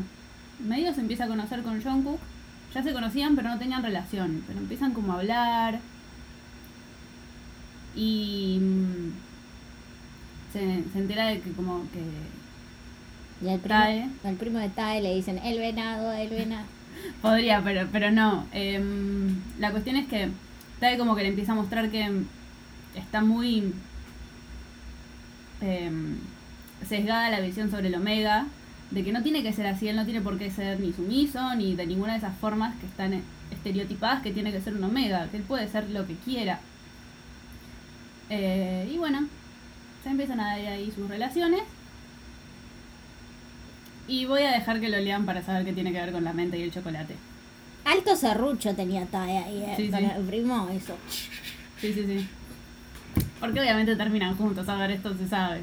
[0.60, 2.20] medio se empieza a conocer con Jungkook.
[2.74, 4.44] Ya se conocían, pero no tenían relación.
[4.48, 5.80] Pero empiezan como a hablar.
[7.96, 9.12] Y mm,
[10.54, 14.10] se, se entera de que como que Y al primo, Tae.
[14.24, 16.66] al primo de Tae le dicen el venado, el venado.
[17.22, 18.46] podría, pero, pero no.
[18.52, 20.30] Em, la cuestión es que
[20.80, 22.10] Tae como que le empieza a mostrar que
[22.96, 23.74] está muy
[25.62, 26.18] em,
[26.88, 28.46] sesgada la visión sobre el omega,
[28.92, 31.56] de que no tiene que ser así, él no tiene por qué ser ni sumiso,
[31.56, 35.28] ni de ninguna de esas formas que están estereotipadas que tiene que ser un omega,
[35.30, 36.60] que él puede ser lo que quiera.
[38.30, 39.28] Eh, y bueno,
[40.04, 41.62] se empiezan a dar ahí sus relaciones.
[44.08, 46.34] Y voy a dejar que lo lean para saber qué tiene que ver con la
[46.34, 47.16] mente y el chocolate.
[47.86, 50.06] Alto serrucho tenía Tae ahí, eh, Sí, con sí.
[50.16, 50.96] el primo, eso.
[51.80, 52.28] Sí, sí, sí.
[53.40, 55.62] Porque obviamente terminan juntos, a ver, esto se sabe.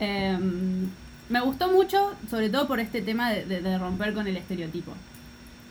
[0.00, 0.90] Em,
[1.28, 4.94] me gustó mucho, sobre todo por este tema de, de- de romper con el estereotipo.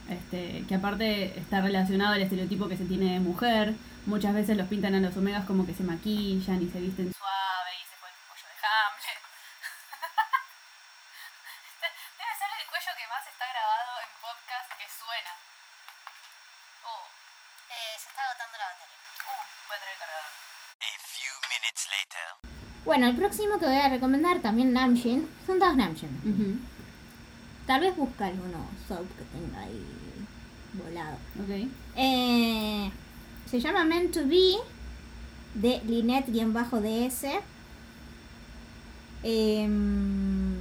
[0.10, 3.74] Este, que aparte está relacionado al estereotipo que se tiene de mujer.
[4.06, 7.72] Muchas veces los pintan a los omegas como que se maquillan y se visten suave
[7.80, 9.20] y se ponen el cuello de Hamlet.
[12.20, 15.34] Debe ser el cuello que más está grabado en podcast que suena.
[16.84, 17.08] Oh.
[17.72, 19.00] Eh, se está agotando la batería.
[19.24, 20.28] Uh, voy a traer cargador.
[20.84, 22.53] A few minutes later.
[22.86, 26.60] Bueno, el próximo que voy a recomendar, también Namjin, son todos Namjin.
[27.66, 29.86] Tal vez busca alguno soap que tenga ahí
[30.74, 31.16] volado.
[31.42, 31.70] Ok.
[31.96, 32.92] Eh,
[33.50, 34.56] se llama Meant to Be
[35.54, 37.26] de Linet-DS.
[39.24, 40.56] Em,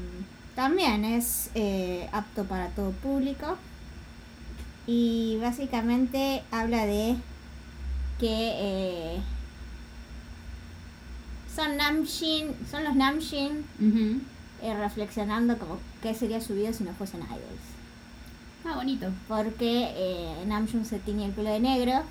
[0.55, 3.57] también es eh, apto para todo público.
[4.87, 7.17] Y básicamente habla de
[8.21, 9.23] que eh,
[11.55, 13.65] son Namjin, son los Namjin
[14.63, 17.73] eh, reflexionando como qué sería su vida si no fuesen idols.
[18.65, 19.09] Ah, bonito.
[19.29, 22.05] Porque eh, Namjoon se tiñe el pelo de negro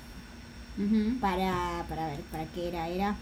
[1.20, 3.16] para, para ver, para qué era, era.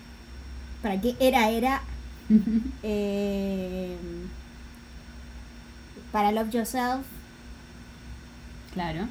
[0.83, 1.83] Para qué era, era.
[2.83, 3.97] eh,
[6.13, 7.07] para Love Yourself
[8.73, 9.07] claro.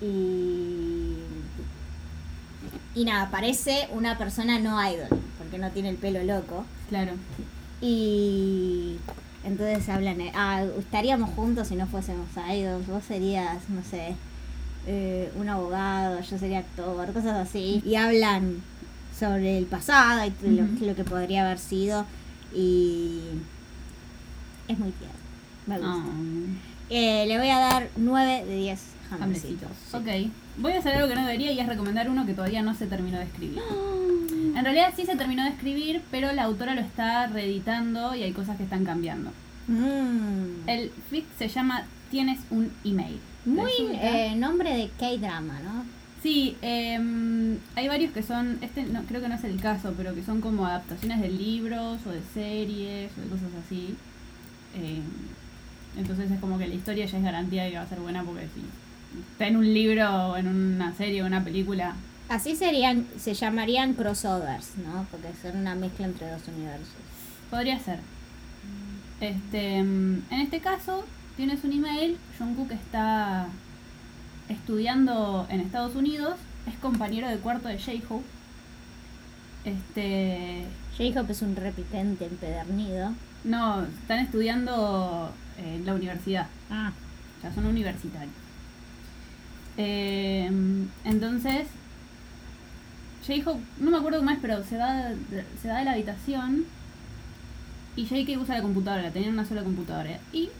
[0.00, 1.16] y.
[2.94, 5.08] Y nada, parece una persona no idol,
[5.54, 6.64] porque no tiene el pelo loco.
[6.88, 7.12] Claro.
[7.80, 8.96] Y
[9.44, 14.16] entonces hablan, de, ah, estaríamos juntos si no fuésemos idols, vos serías, no sé,
[14.86, 17.80] eh, un abogado, yo sería actor, cosas así.
[17.84, 18.62] Y hablan
[19.18, 20.86] sobre el pasado y t- lo, Ujú.
[20.86, 22.04] lo que podría haber sido
[22.52, 23.20] y
[24.66, 25.16] es muy tierno,
[25.66, 26.10] me gusta.
[26.10, 29.68] Ah, Eh, le voy a dar 9 de 10 hambrecitos.
[29.70, 29.70] hambrecitos.
[29.90, 30.28] sí.
[30.28, 30.32] Ok.
[30.56, 32.86] Voy a hacer algo que no debería y es recomendar uno que todavía no se
[32.86, 33.60] terminó de escribir.
[34.54, 38.30] En realidad sí se terminó de escribir, pero la autora lo está reeditando y hay
[38.30, 39.32] cosas que están cambiando.
[39.66, 40.68] Mm.
[40.68, 43.18] El fic se llama Tienes un email.
[43.44, 45.84] Muy eh, nombre de K-drama, ¿no?
[46.22, 50.14] Sí, em, hay varios que son, este no, creo que no es el caso, pero
[50.14, 53.96] que son como adaptaciones de libros o de series o de cosas así.
[54.74, 55.02] Em,
[55.98, 58.22] entonces es como que la historia ya es garantía de que va a ser buena
[58.22, 58.62] porque si
[59.32, 61.94] está en un libro o en una serie o una película,
[62.28, 65.06] Así serían, se llamarían crossovers, ¿no?
[65.10, 66.88] Porque son una mezcla entre dos universos.
[67.50, 68.00] podría ser.
[69.20, 71.04] Este, em, en este caso,
[71.36, 73.46] tienes un email, Jungkook está
[74.48, 78.24] estudiando en Estados Unidos, es compañero de cuarto de J-Hope.
[79.64, 80.64] Este,
[80.98, 83.12] J-Hope es un repitente empedernido.
[83.44, 86.48] No, están estudiando en la universidad.
[86.70, 86.92] Ah.
[87.42, 88.43] Ya son universitarios.
[89.76, 90.50] Eh,
[91.04, 91.66] entonces,
[93.26, 94.94] J-Hope, no me acuerdo más, pero se va,
[95.30, 96.64] de- se va de la habitación
[97.96, 100.18] y JK usa la computadora, tenía una sola computadora.
[100.32, 100.50] Y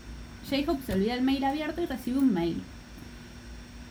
[0.49, 2.63] J-Hope se olvida el mail abierto y recibe un mail.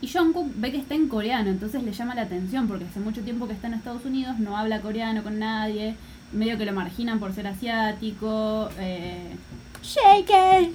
[0.00, 3.22] Y Jungkook ve que está en coreano, entonces le llama la atención porque hace mucho
[3.22, 5.94] tiempo que está en Estados Unidos, no habla coreano con nadie,
[6.32, 8.68] medio que lo marginan por ser asiático.
[8.78, 9.36] Eh,
[9.84, 10.70] ¡JK!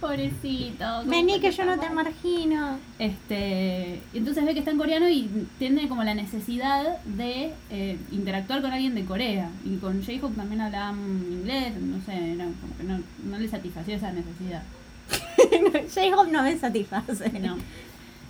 [0.00, 0.84] pobrecito.
[0.98, 2.78] ¿cómo Vení que yo no te margino.
[2.98, 8.62] Este, entonces ve que está en coreano y tiene como la necesidad de eh, interactuar
[8.62, 9.48] con alguien de Corea.
[9.64, 10.98] Y con J-Hope también hablaban
[11.30, 14.62] inglés, no sé, era como que no, no le satisfacía esa necesidad.
[15.94, 17.30] J-Hope no me satisface.
[17.38, 17.56] No.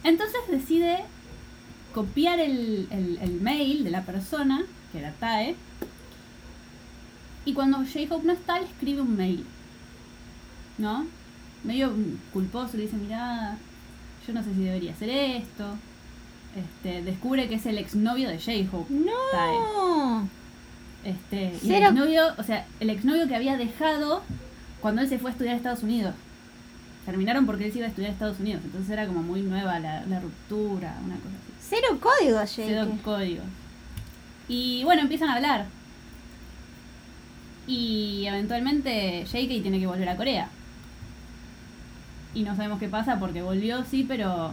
[0.05, 0.99] Entonces decide
[1.95, 4.63] copiar el, el- el mail de la persona,
[4.93, 5.57] que era Tae,
[7.47, 9.45] y cuando J-Hope no está, le escribe un mail.
[10.81, 11.07] ¿No?
[11.63, 11.93] Medio
[12.33, 13.57] culposo, le dice, mirá,
[14.27, 15.77] yo no sé si debería hacer esto.
[16.57, 18.93] Este, descubre que es el exnovio de J-Hope.
[18.93, 20.29] No.
[21.05, 24.23] Este, y el exnovio, o sea, el exnovio que había dejado
[24.81, 26.15] cuando él se fue a estudiar a Estados Unidos.
[27.05, 29.79] Terminaron porque él se iba a estudiar a Estados Unidos, entonces era como muy nueva
[29.81, 31.53] la, la ruptura, una cosa así.
[31.61, 33.03] Cero código, Cero JK.
[33.03, 33.45] códigos.
[34.49, 35.67] Y bueno, empiezan a hablar.
[37.67, 40.49] Y eventualmente JK tiene que volver a Corea.
[42.35, 44.53] Y no sabemos qué pasa porque volvió, sí, pero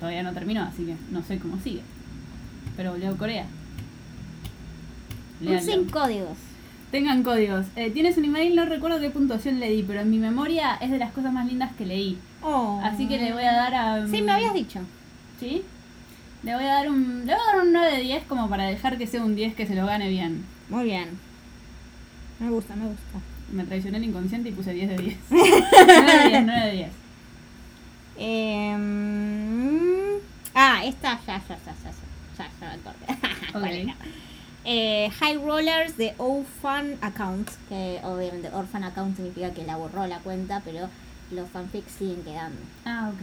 [0.00, 1.82] todavía no terminó, así que no sé cómo sigue.
[2.76, 3.46] Pero volvió a Corea.
[5.60, 6.38] Sin códigos.
[6.90, 7.66] Tengan códigos.
[7.76, 10.90] Eh, Tienes un email, no recuerdo qué puntuación le di, pero en mi memoria es
[10.90, 12.18] de las cosas más lindas que leí.
[12.42, 12.80] Oh.
[12.82, 14.06] Así que le voy a dar a...
[14.06, 14.80] Sí, me habías dicho.
[15.38, 15.62] ¿Sí?
[16.42, 18.64] Le voy a dar un, le voy a dar un 9 de 10 como para
[18.64, 20.44] dejar que sea un 10 que se lo gane bien.
[20.68, 21.18] Muy bien.
[22.38, 23.18] Me gusta, me gusta.
[23.52, 25.16] Me traicioné el inconsciente y puse 10 de 10.
[25.30, 25.30] 9
[26.24, 26.88] de 10, 9 de 10.
[28.18, 28.76] Eh,
[30.54, 31.90] ah, esta ya, ya, ya, ya, ya,
[32.38, 33.06] ya, ya me acordé.
[33.52, 33.70] ¿Cuál Ok.
[33.70, 33.94] era?
[34.68, 40.18] Eh, High Rollers de Orphan Account, que obviamente Orphan Account significa que la borró la
[40.18, 40.88] cuenta, pero
[41.30, 42.58] los fanfics siguen quedando.
[42.84, 43.20] Ah, ok.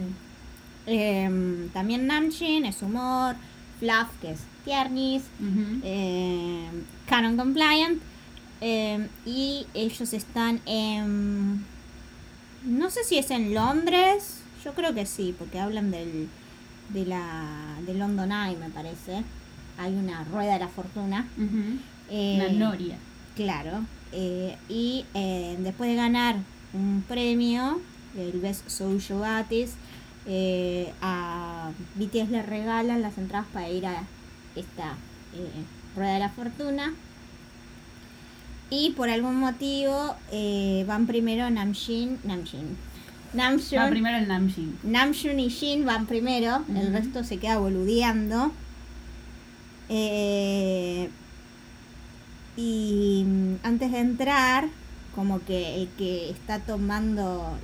[0.87, 3.35] Eh, también Namjin es humor,
[3.79, 5.81] Fluff que es tiernis, Ujú.
[5.83, 6.69] eh,
[7.07, 8.01] Canon Compliant
[8.63, 11.65] eh, y ellos están en
[12.65, 16.29] no sé si es en Londres yo creo que sí porque hablan del
[16.89, 19.23] de la de London Eye, me parece.
[19.77, 21.27] Hay una rueda de la fortuna.
[21.37, 21.79] Ujú.
[22.09, 22.97] Eh, Una noria.
[23.35, 23.85] Claro.
[24.11, 26.35] eh, y eh, después de ganar
[26.73, 27.81] un premio,
[28.17, 29.73] el Best Social Artist,
[30.27, 34.03] eh, a BTS le regalan las entradas para ir a
[34.55, 34.95] esta
[35.95, 36.93] Rueda de la Fortuna.
[38.69, 42.77] Y por algún motivo eh, van primero Namjoon, Namjoon,
[43.35, 44.77] Va primero el Namjin.
[44.83, 48.51] Namjoon y Jin van primero, el resto se queda boludeando.
[49.89, 51.09] Eh,
[52.55, 54.67] y mm, antes de entrar,
[55.15, 57.57] como que el que está tomando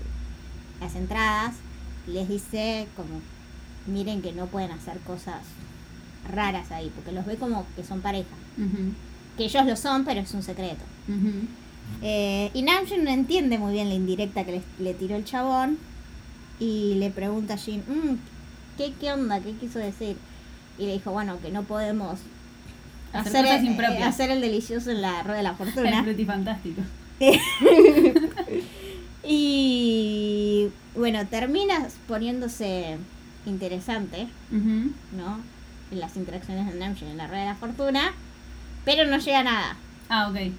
[0.80, 1.56] las entradas
[2.08, 3.22] les dice como
[3.86, 5.42] miren que no pueden hacer cosas
[6.32, 8.36] raras ahí, porque los ve como que son pareja.
[8.58, 8.94] Ujú.
[9.40, 10.84] Que ellos lo son, pero es un secreto.
[12.02, 15.78] Eh, y Namjoon no entiende muy bien la indirecta que le, le tiró el chabón
[16.60, 18.16] y le pregunta a Jin, "Mm,
[18.78, 19.40] ¿qué, ¿qué onda?
[19.40, 20.18] ¿Qué quiso decir?
[20.78, 22.20] Y le dijo, bueno, que no podemos
[23.14, 26.04] Hacer el, eh, hacer el delicioso en la rueda de la El fortuna.
[26.04, 26.82] frutifantástico.
[29.24, 32.98] y bueno, terminas poniéndose
[33.46, 34.92] interesante, Ujú.
[35.18, 35.40] ¿no?
[35.92, 38.12] En las interacciones de Namjoon en la rueda de la fortuna,
[38.86, 39.76] pero no llega a nada.
[40.10, 40.52] Ah, ok.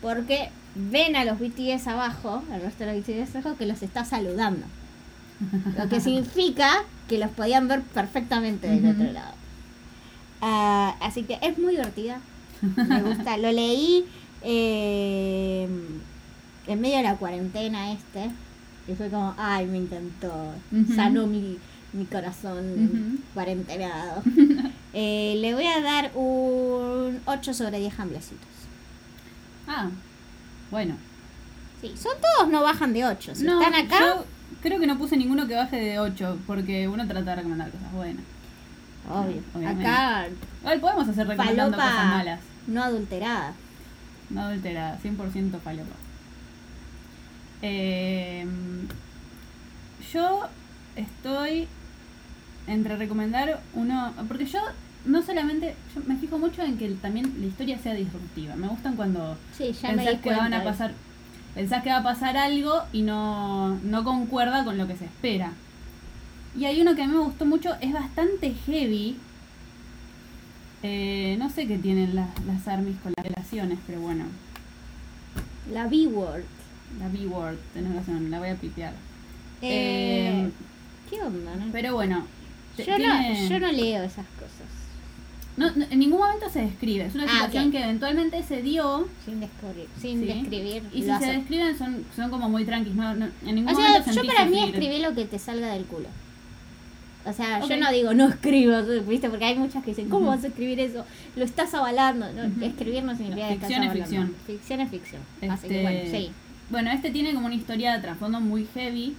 [0.00, 4.04] Porque ven a los BTS abajo, al resto de los BTS abajo, que los está
[4.04, 4.66] saludando.
[5.76, 6.70] Lo que significa
[7.08, 9.34] que los podían ver perfectamente del otro lado.
[10.40, 12.20] Ah, así que es muy divertida.
[12.60, 13.36] Me gusta.
[13.44, 14.04] Lo leí
[14.42, 15.68] eh,
[16.66, 18.30] en medio de la cuarentena este.
[18.88, 20.52] Y fue como, ay, me encantó.
[20.72, 20.94] Ujú.
[20.94, 21.58] Sanó mi,
[21.92, 22.58] mi corazón
[23.16, 23.18] Ujú.
[23.34, 24.22] cuarentenado.
[24.94, 28.48] Eh, le voy a dar un 8 sobre 10 hamblecitos.
[29.66, 29.88] Ah,
[30.70, 30.96] bueno.
[31.80, 33.34] Sí, son todos no bajan de 8.
[33.34, 34.24] Si no, están acá, yo
[34.62, 37.92] creo que no puse ninguno que baje de 8, porque uno trata de recomendar cosas
[37.92, 38.24] buenas.
[39.10, 39.42] obvio.
[39.54, 39.86] obviamente.
[39.88, 40.26] Acá,
[40.60, 42.40] Igual podemos hacer recomendando cosas falopa malas.
[42.66, 43.52] no adulterada.
[44.30, 45.96] No adulterada, 100% falopa.
[47.62, 48.46] Eh,
[50.12, 50.48] yo
[50.96, 51.68] estoy
[52.66, 54.60] entre recomendar uno, porque yo
[55.04, 58.54] no solamente, yo me fijo mucho en que también la historia sea disruptiva.
[58.56, 60.92] Me gustan cuando Sí, ya pensás que van a pasar,
[61.54, 65.52] pensás que va a pasar algo y no, no concuerda con lo que se espera.
[66.56, 69.16] Y hay uno que a mí me gustó mucho, es bastante heavy.
[70.82, 74.24] Eh, no sé qué tienen las, las armies con las relaciones, pero bueno.
[75.72, 76.42] La B-word.
[76.98, 78.92] la B-word, tenés razón, la voy a pipear.
[79.62, 80.50] Eh, Eh,
[81.08, 81.54] ¿Qué onda?
[81.56, 81.66] No?
[81.72, 82.26] Pero bueno,
[82.76, 84.68] yo, tiene- no, yo no leo esas cosas.
[85.56, 87.72] No- no- en ningún momento se describe, es una Ah, situación ok.
[87.72, 89.86] que eventualmente se dio Sin descubrir.
[90.00, 90.26] Sin Sí.
[90.26, 90.82] describir.
[90.92, 91.32] y si lo se hace.
[91.38, 94.32] describen son, son como muy tranquis, no, no- en ningún O sea, momento yo sentís
[94.34, 96.08] para mí escribí lo que te salga del culo.
[97.24, 97.70] O sea, Ok.
[97.70, 98.72] yo no digo no escribo,
[99.08, 99.28] ¿viste?
[99.30, 100.36] Porque hay muchas que dicen, ¿cómo Ujú.
[100.36, 101.04] vas a escribir eso?
[101.36, 102.26] Lo estás avalando.
[102.32, 102.64] No, Ujú.
[102.64, 104.04] Escribir no significa que estás Ficción es avalando.
[104.26, 104.34] ficción.
[104.46, 105.22] Ficción es ficción.
[105.50, 106.30] Así que Este, bueno, sí.
[106.70, 109.14] Bueno, este tiene como una historia de trasfondo muy heavy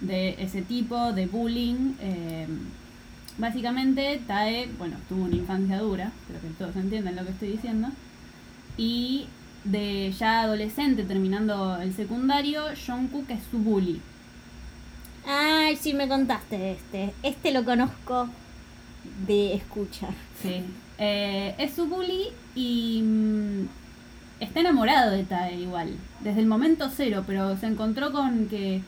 [0.00, 1.94] de ese tipo de bullying.
[2.00, 2.46] eh,
[3.38, 7.88] básicamente, Tae, bueno, tuvo una infancia dura, creo que todos entienden lo que estoy diciendo.
[8.76, 9.26] Y
[9.64, 14.00] de ya adolescente, terminando el secundario, Jungkook es su bully.
[15.26, 17.12] Ay, sí me contaste este.
[17.22, 18.28] Este lo conozco
[19.26, 20.08] de escucha.
[20.40, 20.64] Sí.
[20.98, 23.68] Eh, es su bully y mm,
[24.40, 28.82] está enamorado de Tae igual, desde el momento cero, pero se encontró con que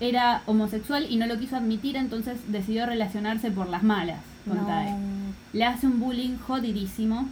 [0.00, 4.66] era homosexual y no lo quiso admitir, entonces decidió relacionarse por las malas con No.
[4.66, 4.96] Tae.
[5.52, 7.28] Le hace un bullying jodidísimo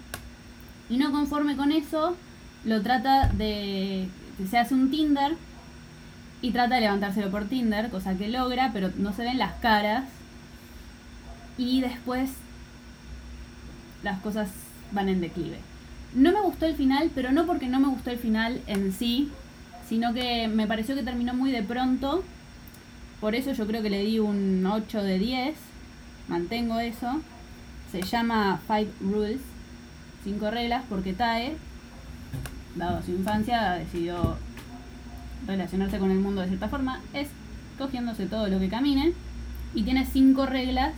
[0.90, 2.16] y no conforme con eso,
[2.64, 4.09] lo trata de...
[4.48, 5.37] se hace un Tinder
[6.40, 10.04] y trata de levantárselo por Tinder, cosa que logra, pero no se ven las caras.
[11.57, 12.31] Y después
[14.02, 14.48] las cosas
[14.92, 15.59] van en declive.
[16.14, 19.31] No me gustó el final, pero no porque no me gustó el final en sí,
[19.88, 22.24] sino que me pareció que terminó muy de pronto.
[23.20, 25.54] Por eso yo creo que le di un 8 de 10.
[26.28, 27.20] Mantengo eso.
[27.90, 29.40] Se llama Five Rules,
[30.24, 31.57] 5 reglas, porque Tae,
[32.76, 34.37] dado su infancia, decidió
[35.46, 37.28] relacionarse con el mundo de cierta forma, es
[37.78, 39.14] cogiéndose todo lo que camine
[39.74, 40.92] y tiene cinco reglas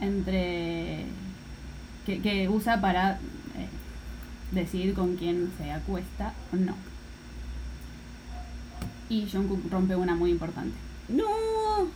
[0.00, 1.04] entre
[2.06, 3.68] que, que usa para eh,
[4.52, 6.74] decidir con quién se acuesta o no.
[9.08, 10.76] Y Jungkook rompe una muy importante.
[11.14, 11.86] No,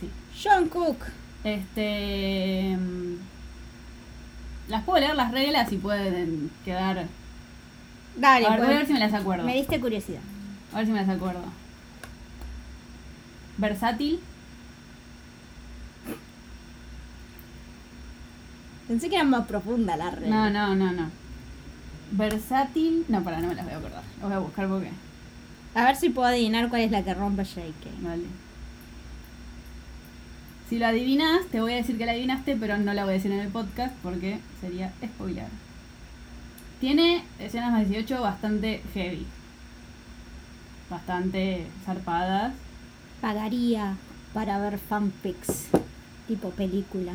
[0.00, 0.10] Sí.
[0.42, 0.96] John Cook.
[1.44, 3.14] Este mm,
[4.68, 7.06] las puedo leer las reglas y pueden quedar.
[8.16, 9.44] Dale, a ver, voy a pues, ver si me las acuerdo.
[9.44, 10.20] me diste curiosidad.
[10.72, 11.42] A ver si me las acuerdo.
[13.58, 14.20] Versátil.
[18.88, 20.28] Pensé que era más profunda la red.
[20.28, 21.10] No, no, no, no.
[22.10, 23.04] Versátil.
[23.08, 24.02] No, para, no me las voy a acordar.
[24.18, 24.90] Las voy a buscar porque.
[25.74, 28.02] A ver si puedo adivinar cuál es la que rompe JK.
[28.02, 28.24] Vale.
[30.68, 33.14] Si lo adivinas, te voy a decir que la adivinaste, pero no la voy a
[33.14, 35.48] decir en el podcast porque sería spoiler.
[36.80, 39.26] Tiene escenas más 18 bastante heavy.
[40.88, 42.54] Bastante zarpadas.
[43.20, 43.96] Pagaría
[44.32, 45.68] para ver fanfics,
[46.28, 47.14] tipo película.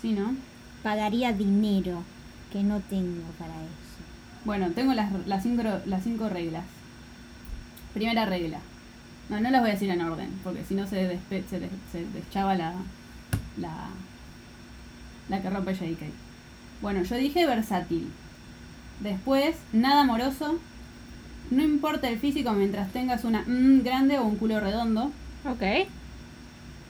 [0.00, 0.34] Sí, ¿no?
[0.82, 2.04] Pagaría dinero
[2.52, 4.02] que no tengo para eso.
[4.44, 6.64] Bueno, tengo las, las, cinco, las cinco reglas.
[7.94, 8.58] Primera regla.
[9.28, 11.70] No, no las voy a decir en orden, porque si no se, despe- se, des-
[11.90, 12.74] se deschaba la,
[13.58, 13.88] la,
[15.28, 16.02] la que rompe JK.
[16.80, 18.08] Bueno, yo dije versátil.
[19.00, 20.58] Después, nada amoroso.
[21.50, 25.12] No importa el físico mientras tengas una mm grande o un culo redondo.
[25.44, 25.88] Ok.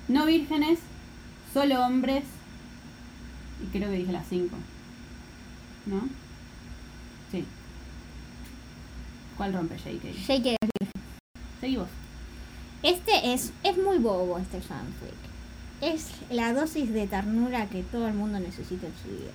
[0.09, 0.79] No vírgenes,
[1.53, 2.25] solo hombres.
[3.63, 4.57] Y creo que dije las cinco.
[5.87, 6.01] ¿No?
[7.31, 7.45] Sí.
[9.37, 10.13] ¿Cuál rompe JK?
[10.27, 10.72] JK.
[12.83, 15.15] Este es, es muy bobo este fanfic.
[15.81, 19.33] Es la dosis de ternura que todo el mundo necesita en su vida.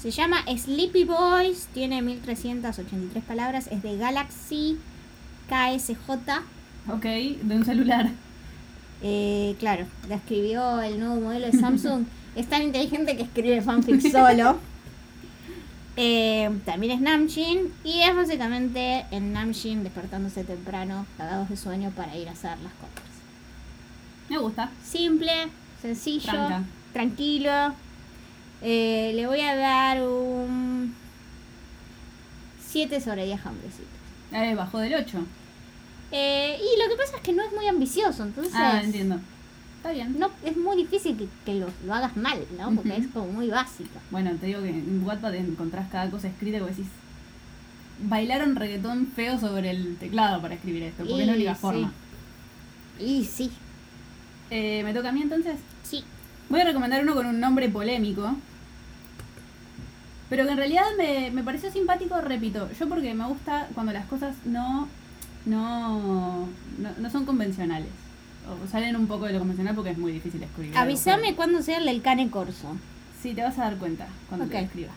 [0.00, 4.78] Se llama Sleepy Boys, tiene 1383 palabras, es de Galaxy
[5.48, 6.10] KSJ.
[6.88, 8.10] Ok, de un celular.
[9.02, 12.04] Eh, claro, la escribió el nuevo modelo de Samsung.
[12.36, 14.58] es tan inteligente que escribe fanfic solo.
[15.96, 22.16] Eh, también es Namjin y es básicamente el Namjin despertándose temprano, cagados de sueño para
[22.16, 23.06] ir a hacer las compras.
[24.30, 24.70] Me gusta.
[24.82, 25.48] Simple,
[25.82, 26.62] sencillo, Tranca.
[26.92, 27.74] tranquilo.
[28.62, 30.94] Eh, le voy a dar un
[32.66, 33.86] 7 sobre 10 hambrecitos.
[34.32, 35.18] Eh, bajó del 8.
[36.12, 39.18] Eh, y lo que pasa es que no es muy ambicioso, entonces Ah, entiendo.
[39.82, 40.16] Está bien.
[40.18, 42.70] no es muy difícil que, que lo, lo hagas mal, ¿no?
[42.72, 43.98] Porque es como muy básico.
[44.12, 46.86] Bueno, te digo que en Wattpad encontrás cada cosa escrita que decís.
[48.04, 51.60] Bailaron reggaetón feo sobre el teclado para escribir esto, porque es la Y única sí.
[51.60, 51.92] forma.
[53.00, 53.50] Y sí,
[54.50, 55.56] Eh, ¿Me toca a mí entonces?
[55.82, 56.04] sí.
[56.48, 58.34] Voy a recomendar uno con un nombre polémico.
[60.28, 62.68] Pero que en realidad me, me pareció simpático, repito.
[62.78, 64.88] Yo porque me gusta cuando las cosas no,
[65.46, 66.46] no,
[66.78, 67.88] no, no son convencionales.
[68.48, 70.76] O salen un poco de lo convencional porque es muy difícil escribir.
[70.76, 72.76] Avísame cuándo sea el del Cane Corso.
[73.22, 74.52] Sí, te vas a dar cuenta cuando Ok.
[74.52, 74.92] te escriba.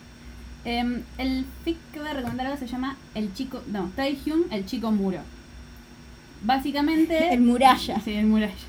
[0.64, 3.62] Em, el fic que voy a recomendar ahora se llama El Chico.
[3.68, 5.20] No, Taehyung, el Chico Muro.
[6.42, 7.28] Básicamente.
[7.32, 8.00] El muralla.
[8.00, 8.52] Sí, el muralla.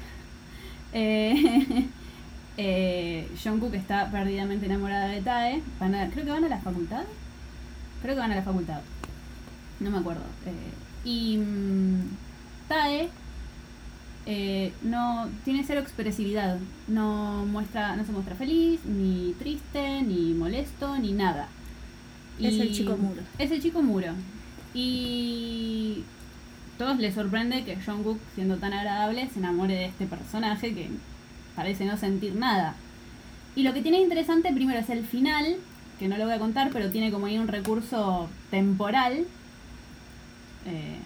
[0.93, 1.85] Eh,
[2.57, 5.61] eh, Jungkook está perdidamente enamorada de Tae.
[5.79, 7.03] Van a- creo que van a la facultad.
[8.01, 8.79] Creo que van a la facultad.
[9.81, 10.23] No me acuerdo.
[10.45, 12.01] Eh, y mm,
[12.69, 13.09] Tae
[14.29, 16.57] eh, no tiene cero expresividad.
[16.87, 21.47] No muestra, no se muestra feliz, ni triste, ni molesto, ni nada.
[22.37, 23.21] Es el chico muro.
[23.39, 24.13] Es el chico muro.
[24.73, 26.03] Y
[26.77, 30.89] todos les sorprende que Jungkook, siendo tan agradable, se enamore de este personaje que
[31.55, 32.75] parece no sentir nada.
[33.55, 35.55] Y lo que tiene interesante primero es el final,
[35.99, 39.25] que no lo voy a contar, pero tiene como ahí un recurso temporal.
[40.65, 40.97] Eh,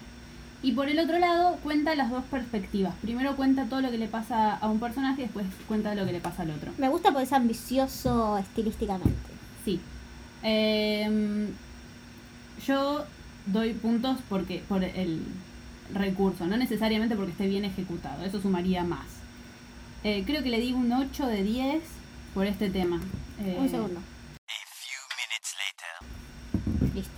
[0.62, 2.94] y por el otro lado, cuenta las dos perspectivas.
[3.02, 6.12] Primero cuenta todo lo que le pasa a un personaje y después cuenta lo que
[6.12, 6.72] le pasa al otro.
[6.78, 9.12] Me gusta porque es ambicioso estilísticamente.
[9.64, 9.80] Sí.
[10.42, 11.48] Em,
[12.66, 13.04] yo
[13.46, 15.22] doy puntos porque por el
[15.92, 18.24] recurso, no necesariamente porque esté bien ejecutado.
[18.24, 19.06] Eso sumaría más.
[20.04, 21.82] Eh, creo que le di un 8 de 10
[22.34, 23.00] por este tema.
[23.40, 24.00] Eh, Un segundo.
[24.00, 25.54] A few minutes
[26.84, 26.94] later.
[26.94, 27.12] Listo.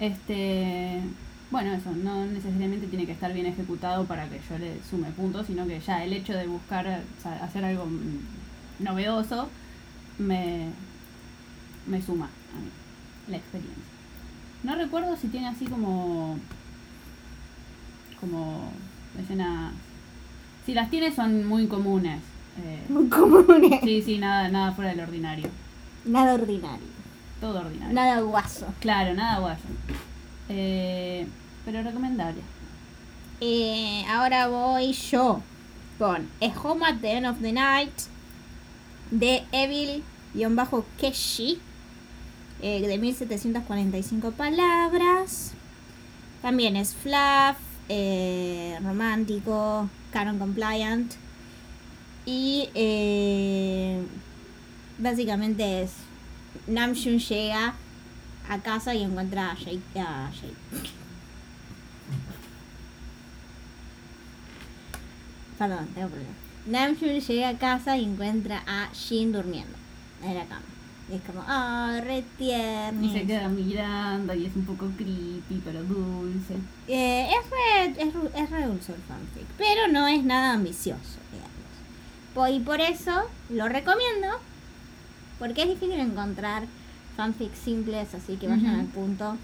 [0.00, 1.00] Este,
[1.50, 5.46] bueno, eso, no necesariamente tiene que estar bien ejecutado para que yo le sume puntos,
[5.46, 7.86] sino que ya el hecho de buscar o sea, hacer algo
[8.78, 9.48] novedoso
[10.18, 10.68] me,
[11.86, 12.70] me suma a mí
[13.28, 13.82] la experiencia.
[14.62, 16.38] No recuerdo si tiene así como
[18.20, 18.70] como
[19.20, 19.72] escenas
[20.66, 22.20] si las tiene son muy comunes.
[22.62, 23.46] eh, Muy común.
[23.82, 25.48] sí, sí, nada, nada fuera del ordinario.
[26.04, 26.86] Nada ordinario.
[27.40, 27.94] Todo ordinario.
[27.94, 28.66] Nada guaso.
[28.80, 29.60] Claro, nada guayo.
[30.48, 31.26] Eh,
[31.64, 32.42] pero recomendable.
[34.08, 35.42] Ahora voy yo
[35.98, 37.92] con A Home at the End of the Night
[39.10, 40.00] de Evil-Keshi
[42.62, 45.52] eh, de 1745 palabras.
[46.42, 47.56] También es fluff,
[47.88, 51.14] eh, romántico, canon compliant
[52.26, 54.02] y eh,
[54.98, 55.92] básicamente es
[56.66, 57.74] Namjoon llega
[58.48, 60.90] a casa y encuentra a Jake, a Jake.
[65.58, 66.34] Perdón, tengo problema.
[66.66, 69.76] Namjoon llega a casa y encuentra a Shin durmiendo.
[70.22, 70.62] en la cama.
[71.10, 73.02] Y es como, ah, re tierno.
[73.06, 76.54] Y se queda mirando y es un poco creepy, pero dulce.
[76.86, 82.54] Eh, es, re, es, es re dulce el fanfic, pero no es nada ambicioso, digamos.
[82.54, 84.28] Y por eso lo recomiendo,
[85.38, 86.64] porque es difícil encontrar
[87.18, 88.80] fanfics simples, así que vayan Ujú.
[88.80, 89.36] al punto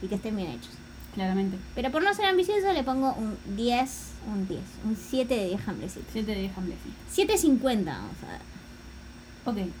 [0.00, 0.70] y que estén bien hechos.
[1.12, 1.58] Claramente.
[1.74, 5.68] Pero por no ser ambicioso le pongo un 10, un 10, un 7 de 10
[5.68, 6.08] hambrecitos.
[6.12, 6.90] 7 de Hamblesy.
[7.12, 9.64] 7.50, vamos a ver.
[9.66, 9.72] Ok.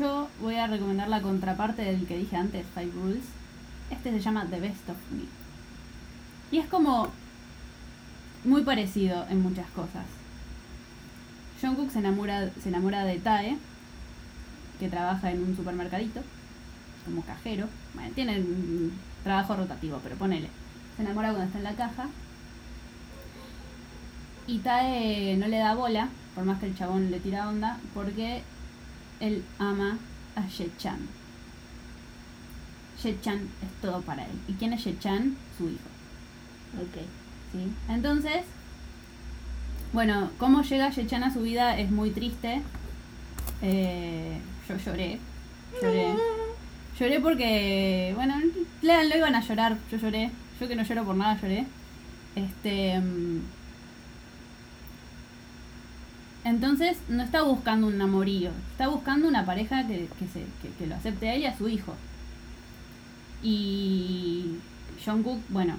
[0.00, 3.22] Yo voy a recomendar la contraparte del que dije antes, Five Rules.
[3.92, 5.26] Este se llama The Best of Me.
[6.50, 7.10] Y es como
[8.44, 10.04] muy parecido en muchas cosas.
[11.62, 13.56] Jungkook se enamora, se enamora de Tae,
[14.78, 16.20] que trabaja en un supermercadito,
[17.04, 17.68] como cajero.
[17.94, 20.48] Bueno, tiene un trabajo rotativo, pero ponele.
[20.96, 22.08] Se enamora cuando está en la caja.
[24.46, 28.42] Y Tae no le da bola, por más que el chabón le tira onda, porque
[29.20, 29.98] él ama
[30.36, 30.98] a Ye-chan.
[33.02, 34.38] Ye-chan es todo para él.
[34.48, 35.36] ¿Y quién es Ye-chan?
[35.56, 35.88] Su hijo.
[36.76, 37.02] Ok.
[37.52, 37.72] ¿sí?
[37.88, 38.44] Entonces,
[39.92, 42.62] bueno, cómo llega Ye-chan a su vida es muy triste.
[43.62, 45.18] Eh, yo lloré.
[45.80, 46.14] Lloré.
[46.98, 48.34] Lloré porque, bueno,
[48.82, 49.76] léanlo, iban a llorar.
[49.90, 50.30] Yo lloré.
[50.60, 51.66] Yo que no lloro por nada lloré.
[52.36, 53.00] Este.
[53.00, 53.40] mm,
[56.44, 60.44] Entonces no está buscando un amorío, está buscando una pareja que, que, se,
[60.78, 61.94] que, lo acepte a y a su hijo.
[63.42, 64.56] Y
[65.04, 65.76] Jungkook, bueno,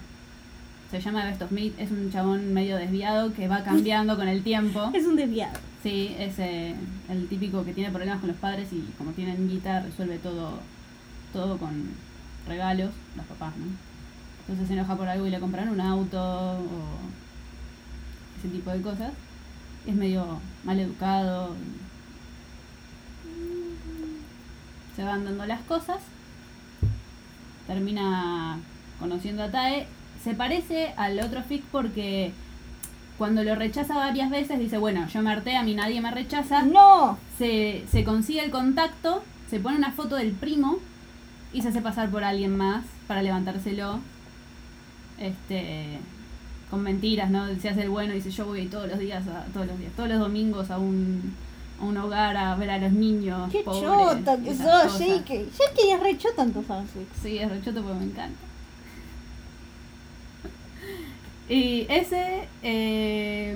[0.90, 4.44] se llama Best of Me, es un chabón medio desviado que va cambiando con el
[4.44, 4.92] tiempo.
[4.94, 5.60] Es un desviado.
[5.86, 10.18] Sí, es el típico que tiene problemas con los padres y como tienen guita resuelve
[10.18, 10.58] todo,
[11.32, 11.92] todo con
[12.48, 13.68] regalos, los papás, ¿no?
[14.40, 16.98] Entonces se enoja por algo y le compran un auto o
[18.40, 19.12] ese tipo de cosas.
[19.86, 21.54] Es medio mal educado.
[24.96, 26.00] Se van dando las cosas.
[27.68, 28.58] Termina
[29.00, 29.86] conociendo a Tae.
[30.24, 32.34] Se parece al otro fic porque
[33.18, 36.64] cuando lo rechaza varias veces dice, bueno, yo me harté, a mí nadie me rechaza.
[36.64, 37.18] ¡No!
[37.38, 40.80] Se, se consigue el contacto, se pone una foto del primo
[41.54, 44.00] y se hace pasar por alguien más para levantárselo.
[45.18, 46.00] Este
[46.70, 47.48] con mentiras, ¿no?
[47.60, 49.92] Se hace el bueno y dice yo voy todos los días, a, todos los días,
[49.96, 51.34] todos los domingos a un,
[51.80, 53.50] a un hogar a ver a los niños.
[53.52, 55.00] ¡Qué pobres chota que sos.
[55.00, 55.46] Jake!
[55.58, 57.08] Jake es re chota en tu fanfic.
[57.22, 58.45] Sí, es rechoto porque me encanta.
[61.48, 63.56] Y ese eh,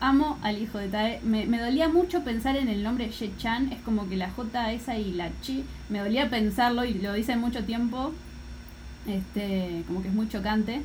[0.00, 1.20] amo al hijo de Tae.
[1.24, 3.72] Me, me dolía mucho pensar en el nombre Ye-chan.
[3.72, 5.64] Es como que la J esa y la Chi.
[5.88, 8.12] Me dolía pensarlo y lo dice mucho tiempo.
[9.06, 10.82] Este, como que es muy chocante.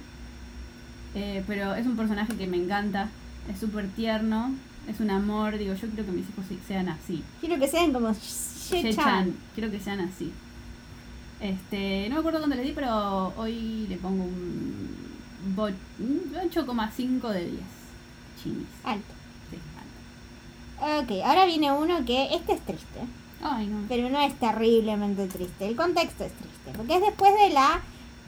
[1.16, 3.10] Eh, pero es un personaje que me encanta.
[3.52, 4.56] Es súper tierno.
[4.88, 5.58] Es un amor.
[5.58, 7.24] Digo, yo quiero que mis hijos sean así.
[7.42, 8.84] Quiero que sean como She-chan.
[8.84, 9.36] Ye-chan.
[9.54, 10.32] Quiero que sean así.
[11.40, 15.07] Este, no me acuerdo cuánto le di, pero hoy le pongo un
[15.56, 17.62] 8,5 de 10.
[18.42, 18.68] Chinis.
[18.84, 19.14] Alto.
[19.50, 19.58] Sí,
[20.80, 21.04] alto.
[21.04, 23.00] Ok, ahora viene uno que este es triste,
[23.42, 23.86] Ay, no.
[23.88, 25.68] pero no es terriblemente triste.
[25.68, 27.82] El contexto es triste, porque es después de la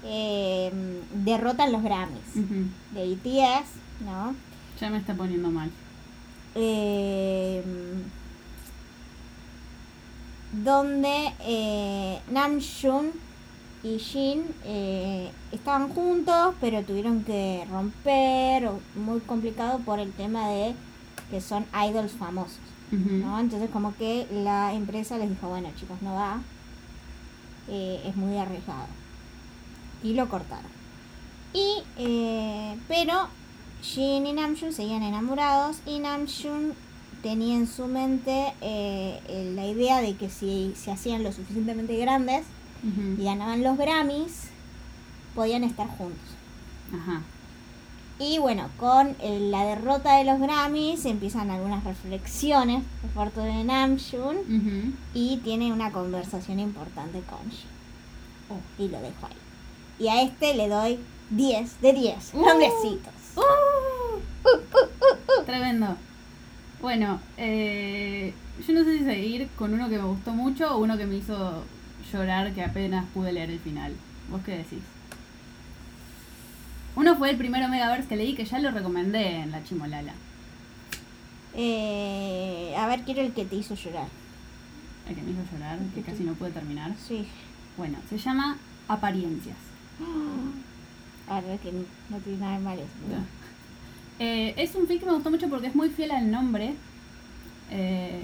[0.04, 0.72] eh,
[1.14, 4.36] derrota en los Grammys de BTS, ¿no?
[4.80, 5.70] Ya me está poniendo mal.
[6.56, 7.64] Eh,
[10.52, 13.12] donde eh, Namjoon
[13.82, 20.76] y Jin eh, estaban juntos, pero tuvieron que romper, muy complicado por el tema de
[21.32, 22.60] que son idols famosos.
[22.92, 23.40] ¿no?
[23.40, 26.42] Entonces como que la empresa les dijo, bueno chicos, no va,
[27.70, 28.88] eh, es muy arriesgado.
[30.04, 30.72] Y lo cortaron.
[31.54, 33.28] Y, eh, pero
[33.82, 36.74] Jin y Namjoon seguían enamorados y Namjoon
[37.22, 42.46] tenía en su mente la idea de que si se hacían lo suficientemente grandes
[43.18, 44.50] Y ganaban los Grammys,
[45.36, 46.30] podían estar juntos.
[46.94, 47.22] Ajá.
[48.20, 53.64] Y bueno, con eh, la derrota de los Grammys empiezan algunas reflexiones por parte de
[53.64, 57.70] Namjoon y tiene una conversación importante con Jin.
[58.50, 58.84] Oh.
[58.84, 59.36] Y lo dejo ahí.
[60.00, 61.00] Y a este le doy
[61.30, 62.32] 10 de 10.
[62.34, 62.46] Uh.
[62.46, 63.14] Nombrecitos.
[65.46, 65.96] Tremendo.
[66.82, 68.34] Bueno, eh,
[68.68, 71.16] yo no sé si seguir con uno que me gustó mucho o uno que me
[71.16, 71.64] hizo
[72.12, 73.94] llorar que apenas pude leer el final.
[74.30, 74.80] ¿Vos qué decís?
[76.96, 80.14] Uno fue el primero Megaverse que leí que ya lo recomendé en la Chimolala.
[81.56, 84.08] Eh, a ver, quiero el que te hizo llorar.
[85.08, 86.94] El que me hizo llorar, que casi no pude terminar.
[86.98, 87.26] Sí.
[87.78, 88.58] Bueno, se llama
[88.88, 89.58] Apariencias.
[91.30, 92.82] A ver, que no tiene nada de malo.
[92.82, 93.24] ¿no?
[94.20, 96.74] Eh, es un film que me gustó mucho porque es muy fiel al nombre.
[97.72, 98.24] Eh,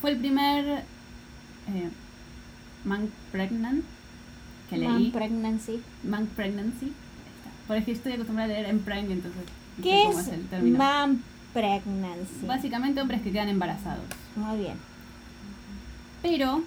[0.00, 0.84] fue el primer
[1.68, 1.90] eh,
[2.84, 3.84] Monk Pregnant
[4.70, 5.10] que leí.
[5.10, 5.80] pregnancy.
[6.04, 6.86] Monk Pregnancy.
[6.86, 6.92] Ahí
[7.38, 7.50] está.
[7.66, 9.42] Porque estoy acostumbrada a leer en Prime, entonces.
[9.78, 10.78] no sé ¿Qué cómo es el término.
[10.78, 11.18] mom
[11.54, 12.46] pregnancy?
[12.46, 14.04] Básicamente hombres que quedan embarazados.
[14.36, 14.74] Muy bien.
[16.22, 16.62] Pero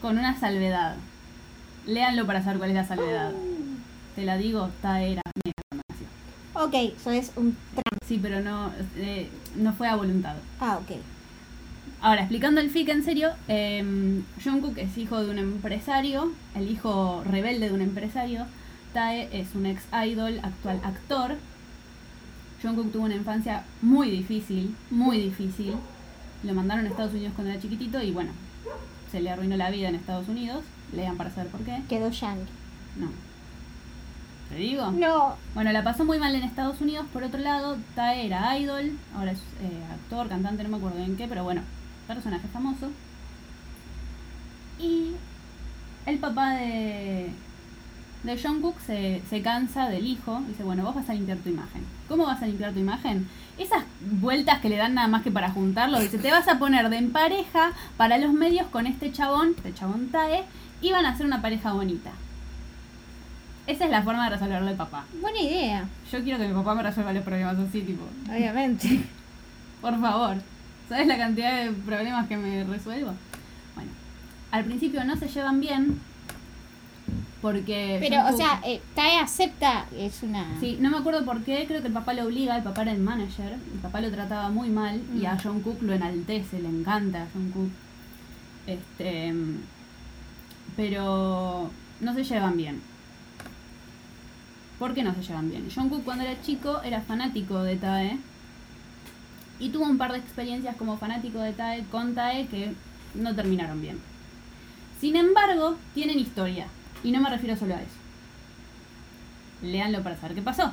[0.00, 0.96] con una salvedad.
[1.86, 3.32] Léanlo para saber cuál es la salvedad.
[4.14, 5.22] Te la digo, esta era.
[6.54, 7.98] Ok, eso es un tram.
[8.06, 10.36] Sí, pero no, eh, no fue a voluntad.
[10.60, 10.96] Ah, ok.
[12.02, 13.80] Ahora, explicando el fic en serio, eh,
[14.42, 18.44] Jungkook es hijo de un empresario, el hijo rebelde de un empresario.
[18.92, 21.36] Tae es un ex idol, actual actor.
[22.60, 25.74] Jungkook tuvo una infancia muy difícil, muy difícil.
[26.42, 28.32] Lo mandaron a Estados Unidos cuando era chiquitito y bueno,
[29.12, 30.64] se le arruinó la vida en Estados Unidos.
[30.92, 31.82] Lean para saber por qué.
[31.88, 32.50] Quedó yankee.
[32.98, 33.10] No.
[34.48, 34.90] ¿Te digo?
[34.90, 35.36] No.
[35.54, 37.06] Bueno, la pasó muy mal en Estados Unidos.
[37.12, 41.16] Por otro lado, Tae era idol, ahora es eh, actor, cantante, no me acuerdo en
[41.16, 41.62] qué, pero bueno,
[42.14, 42.90] personaje famoso.
[44.78, 45.12] Y
[46.06, 47.30] el papá de,
[48.22, 50.42] de Jungkook se, se cansa del hijo.
[50.48, 51.84] Dice, bueno, vos vas a limpiar tu imagen.
[52.08, 53.28] ¿Cómo vas a limpiar tu imagen?
[53.58, 56.00] Esas vueltas que le dan nada más que para juntarlo.
[56.00, 59.74] Dice, te vas a poner de en pareja para los medios con este chabón, este
[59.74, 60.44] chabón Tae,
[60.80, 62.10] y van a hacer una pareja bonita.
[63.66, 65.04] Esa es la forma de resolverlo el papá.
[65.20, 69.04] Buena idea, Yo quiero que mi papá me resuelva los problemas así, tipo, obviamente.
[69.80, 70.36] por favor.
[70.92, 73.14] ¿Sabes la cantidad de problemas que me resuelvo?
[73.74, 73.90] Bueno,
[74.50, 75.98] al principio no se llevan bien
[77.40, 77.96] porque...
[77.98, 80.44] Pero, o sea, eh, Tae acepta, es una...
[80.60, 82.92] Sí, no me acuerdo por qué, creo que el papá lo obliga, el papá era
[82.92, 85.38] el manager, el papá lo trataba muy mal y a Mm.
[85.42, 87.70] John Cook lo enaltece, le encanta a John Cook.
[88.66, 89.32] Este,
[90.76, 91.70] pero
[92.00, 92.82] no se llevan bien.
[94.78, 95.66] ¿Por qué no se llevan bien?
[95.74, 98.18] John Cook cuando era chico era fanático de Tae
[99.62, 102.74] y tuvo un par de experiencias como fanático de Tae con Tae que
[103.14, 104.00] no terminaron bien.
[105.00, 106.66] Sin embargo, tienen historia
[107.04, 107.94] y no me refiero solo a eso.
[109.62, 110.72] Leanlo para saber qué pasó.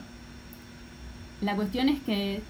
[1.42, 2.42] La cuestión es que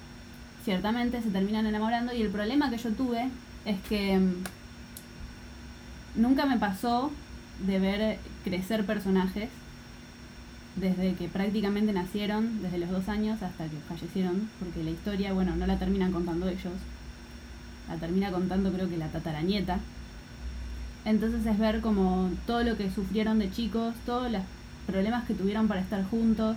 [0.63, 3.27] ciertamente se terminan enamorando y el problema que yo tuve
[3.65, 4.43] es que mm,
[6.15, 7.11] nunca me pasó
[7.67, 9.49] de ver crecer personajes
[10.75, 15.55] desde que prácticamente nacieron, desde los dos años hasta que fallecieron, porque la historia, bueno,
[15.55, 16.73] no la terminan contando ellos,
[17.89, 19.79] la termina contando creo que la tataranieta.
[21.05, 24.41] Entonces es ver como todo lo que sufrieron de chicos, todos los
[24.85, 26.55] problemas que tuvieron para estar juntos,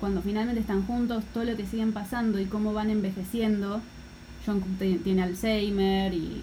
[0.00, 3.80] cuando finalmente están juntos, todo lo que siguen pasando y cómo van envejeciendo.
[4.46, 4.62] John
[5.02, 6.42] tiene Alzheimer y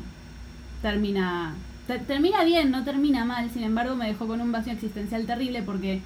[0.82, 1.53] termina
[1.88, 5.62] te- termina bien, no termina mal, sin embargo me dejó con un vacío existencial terrible
[5.62, 6.01] porque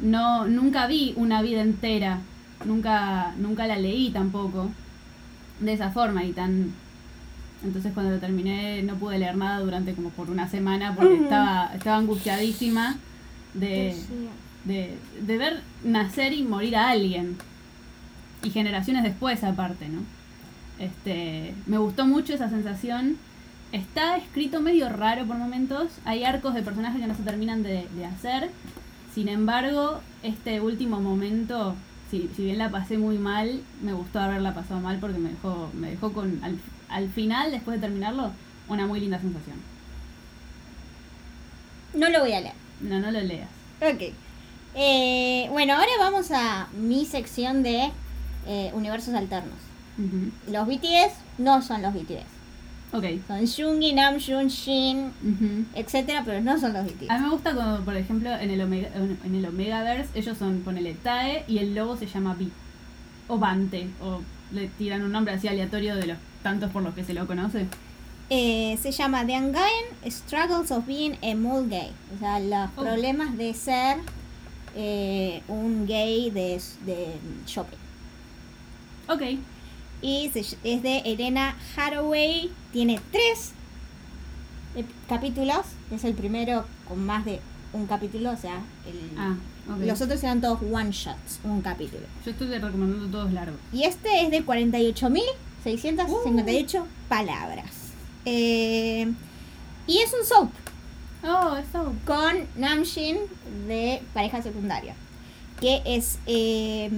[0.00, 2.20] no nunca vi una vida entera,
[2.64, 4.70] nunca nunca la leí tampoco
[5.60, 6.72] de esa forma y tan
[7.64, 11.70] entonces cuando lo terminé no pude leer nada durante como por una semana porque estaba
[11.74, 12.96] estaba angustiadísima
[13.54, 13.94] de,
[14.64, 17.36] de, de ver nacer y morir a alguien.
[18.42, 20.00] Y generaciones después aparte, ¿no?
[20.78, 23.16] Este, me gustó mucho esa sensación.
[23.70, 25.92] Está escrito medio raro por momentos.
[26.04, 28.50] Hay arcos de personajes que no se terminan de, de hacer.
[29.14, 31.74] Sin embargo, este último momento,
[32.10, 35.70] si, si bien la pasé muy mal, me gustó haberla pasado mal porque me dejó,
[35.74, 36.58] me dejó con, al,
[36.88, 38.30] al final, después de terminarlo,
[38.68, 39.56] una muy linda sensación.
[41.94, 42.54] No lo voy a leer.
[42.80, 43.48] No, no lo leas.
[43.80, 44.14] Ok.
[44.74, 47.90] Eh, bueno, ahora vamos a mi sección de
[48.46, 49.58] eh, universos alternos.
[50.50, 52.24] Los BTS no son los BTS.
[52.92, 53.04] Ok.
[53.26, 55.64] Son Shungi, Namjoon, Shin, Ujú.
[55.74, 57.10] etcétera, pero no son los BTS.
[57.10, 58.88] A mí me gusta cuando, por ejemplo, en el, Omega,
[59.24, 62.48] en el Omegaverse, ellos son, ponele TAE y el logo se llama B.
[63.28, 63.88] O Bante.
[64.02, 64.20] O
[64.52, 67.66] le tiran un nombre así aleatorio de los tantos por los que se lo conoce.
[68.28, 71.90] Eh, se llama The Undying Struggles of Being a Mall Gay.
[72.14, 72.82] O sea, los Oh.
[72.82, 73.98] problemas de ser
[74.76, 77.06] eh, un gay de, de
[77.46, 77.78] shopping.
[79.08, 79.22] Ok.
[80.02, 82.50] Y se- es de Elena Hathaway.
[82.72, 83.52] Tiene tres
[85.08, 85.60] capítulos.
[85.90, 87.40] Es el primero con más de
[87.72, 88.32] un capítulo.
[88.32, 89.36] O sea, el- Ah,
[89.78, 92.02] los otros eran todos one shots, un capítulo.
[92.24, 93.60] Yo estoy recomendando todos largos.
[93.72, 97.70] Y este es de 48.658 palabras.
[98.24, 99.12] Eh,
[99.86, 100.50] y es un soap
[101.24, 101.92] Oh, eso.
[102.04, 103.18] con Namjin
[103.68, 104.94] de pareja secundaria.
[105.60, 106.18] Que es.
[106.26, 106.90] Eh,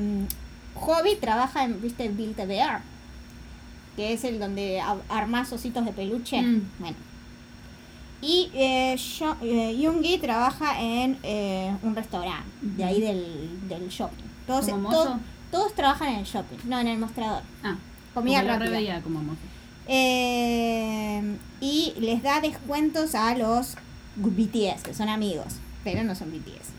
[0.77, 2.09] Hobby trabaja en, ¿viste?
[2.09, 2.83] Build a Bear.
[3.97, 6.41] Que es el donde a- armás ositos de peluche.
[6.43, 6.63] Mm.
[6.79, 6.97] Bueno.
[8.23, 12.49] Y eh, Yo- eh, Yoongi trabaja en eh, un restaurante.
[12.63, 14.25] De ahí del, del shopping.
[14.47, 15.21] Todos, ¿Como todos- mozo?
[15.51, 16.57] todos trabajan en el shopping.
[16.65, 17.43] No, en el mostrador.
[17.63, 17.77] Ah.
[18.15, 19.01] Comida rápida.
[19.03, 19.39] como mozo.
[19.87, 23.75] Eh, y les da descuentos a los
[24.17, 26.71] BTS, que son amigos, pero no son BTS.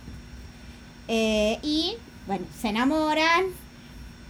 [1.07, 1.93] Eh, y
[2.25, 3.43] bueno, se enamoran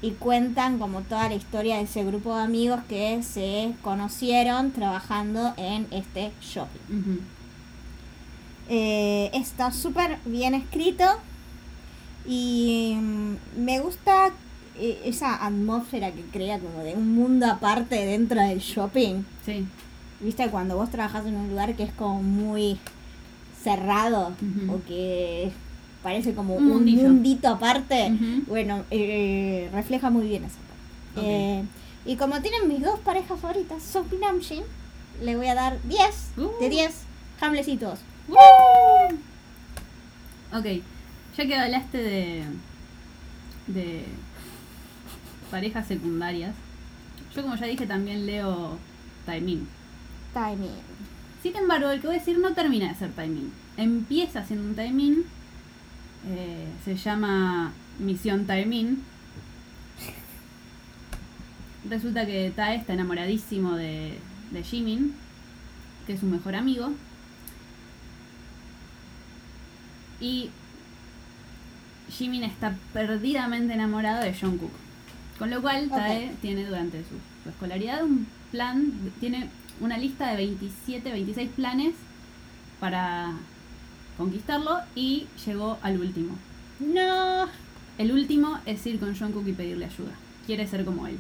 [0.06, 5.56] y cuentan como toda la historia de ese grupo de amigos que se conocieron trabajando
[5.58, 7.22] en este shopping.
[8.70, 11.06] Eh, está súper bien escrito
[12.24, 14.32] y mm, me gusta
[14.78, 19.24] eh, esa atmósfera que crea como de un mundo aparte dentro del shopping.
[19.44, 19.66] Sí.
[20.20, 22.78] Viste, cuando vos trabajas en un lugar que es como muy
[23.64, 24.34] cerrado
[24.70, 25.52] o que
[26.06, 27.02] parece como Un mundillo.
[27.10, 31.20] mundito aparte, bueno, eh, refleja muy bien esa parte.
[31.20, 31.26] Ok.
[31.26, 31.64] Eh,
[32.06, 34.64] y como tienen mis dos parejas favoritas, Sophie Namjoon,
[35.24, 35.98] le voy a dar 10
[36.38, 36.70] de Uh.
[36.70, 36.94] 10
[37.42, 38.00] hamlecitos.
[40.54, 40.66] Ok,
[41.38, 42.44] ya que hablaste de,
[43.68, 44.04] de
[45.52, 46.54] parejas secundarias,
[47.36, 48.78] yo como ya dije también leo
[49.26, 49.68] Timing.
[50.34, 50.70] Timing.
[51.42, 53.52] Sin embargo, el que voy a decir no termina de ser Timing.
[53.78, 55.24] Empieza siendo un Timing,
[56.28, 59.04] eh, se llama Misión Timing.
[61.90, 64.18] Resulta que Tae está enamoradísimo de,
[64.52, 65.14] de Jimin,
[66.08, 66.92] que es su mejor amigo.
[70.20, 70.50] Y
[72.10, 74.72] Jimin está perdidamente enamorado de Jungkook.
[75.38, 79.50] Con lo cual, Tae tiene durante su, su escolaridad un plan, tiene
[79.80, 81.94] una lista de 27, 26 planes
[82.80, 83.34] para
[84.18, 86.36] conquistarlo y llegó al último.
[86.80, 87.48] No.
[87.98, 90.12] El último es ir con Jungkook y pedirle ayuda.
[90.46, 91.18] Quiere ser como él.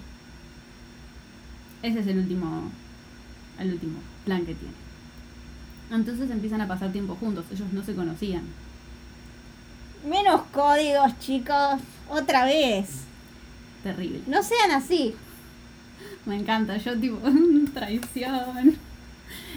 [1.82, 2.72] Ese es el último,
[3.60, 4.74] el último plan que tiene.
[5.91, 7.46] Entonces empiezan a pasar tiempo juntos.
[7.52, 8.43] Ellos no se conocían.
[10.08, 11.80] Menos códigos, chicos.
[12.10, 13.02] Otra vez.
[13.84, 14.22] Terrible.
[14.28, 15.16] No sean así.
[16.26, 17.20] Me encanta, yo tipo,
[17.74, 18.78] traición.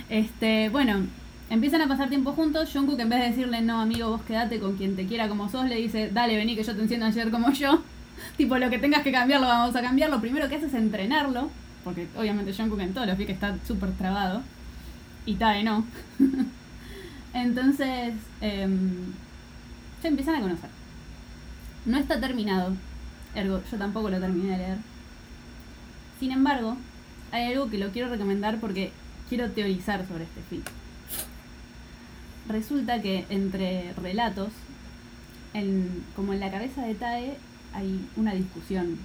[0.09, 1.07] Este, bueno,
[1.51, 2.71] empiezan a pasar tiempo juntos.
[2.73, 5.67] Jungkook en vez de decirle, no amigo, vos quedate con quien te quiera como sos,
[5.67, 7.83] le dice, dale, vení que yo te enciendo ayer como yo.
[8.37, 10.11] tipo, lo que tengas que cambiar lo vamos a cambiar.
[10.11, 11.51] Lo primero que hace es entrenarlo,
[11.85, 14.43] porque obviamente Jungkook en todos los que está súper trabado.
[15.27, 15.85] Y Tae no.
[17.35, 19.13] Entonces, em,
[20.01, 20.71] se empiezan a conocer.
[21.85, 22.75] No está terminado.
[23.35, 24.79] Ergo, yo tampoco lo terminé de leer.
[26.19, 26.77] Sin embargo,
[27.31, 28.91] hay algo que lo quiero recomendar porque
[29.29, 30.63] quiero teorizar sobre este film.
[32.49, 34.49] Resulta que entre relatos,
[35.55, 37.37] en, como en la cabeza de Tae,
[37.75, 38.99] hay una discusión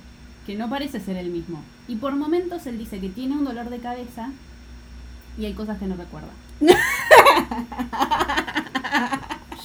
[0.46, 1.62] que no parece ser el mismo.
[1.88, 4.30] Y por momentos él dice que tiene un dolor de cabeza
[5.38, 6.30] y hay cosas que no recuerda.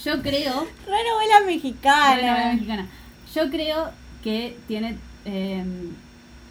[0.03, 2.53] Yo creo Re novela mexicana.
[2.53, 2.87] Mexicana.
[3.33, 3.91] Yo creo
[4.23, 5.63] que tiene eh,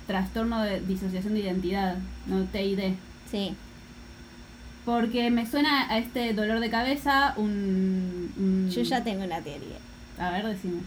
[0.06, 2.94] trastorno de disociación de identidad, no TID.
[3.30, 3.54] Sí.
[4.88, 8.32] Porque me suena a este dolor de cabeza un...
[8.38, 9.76] un- Yo ya tengo una teoría.
[10.18, 10.80] A ver, decime.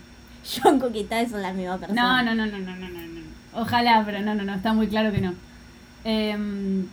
[0.96, 2.24] Y Tae son la misma No, persona.
[2.24, 3.22] no, no, no, no, no, no, no.
[3.54, 5.36] Ojalá, pero no, no, no, está muy claro que no.
[6.04, 6.88] Em,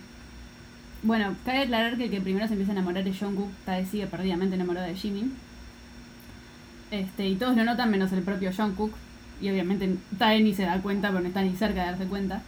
[1.02, 4.06] bueno, cabe aclarar que el que primero se empieza a enamorar es Jungkook, Tae sigue
[4.06, 5.32] perdidamente enamorado de Jimin.
[6.90, 8.92] Este, y todos lo notan menos el propio Jungkook.
[9.40, 12.42] Y obviamente Tae ni se da cuenta, pero no está ni cerca de darse cuenta.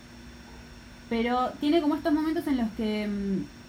[1.08, 3.59] Pero tiene como estos momentos en los que mm,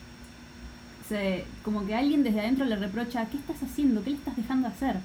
[1.08, 4.04] se, como que alguien desde adentro le reprocha, ¿qué estás haciendo?
[4.04, 4.98] ¿Qué le estás dejando hacer?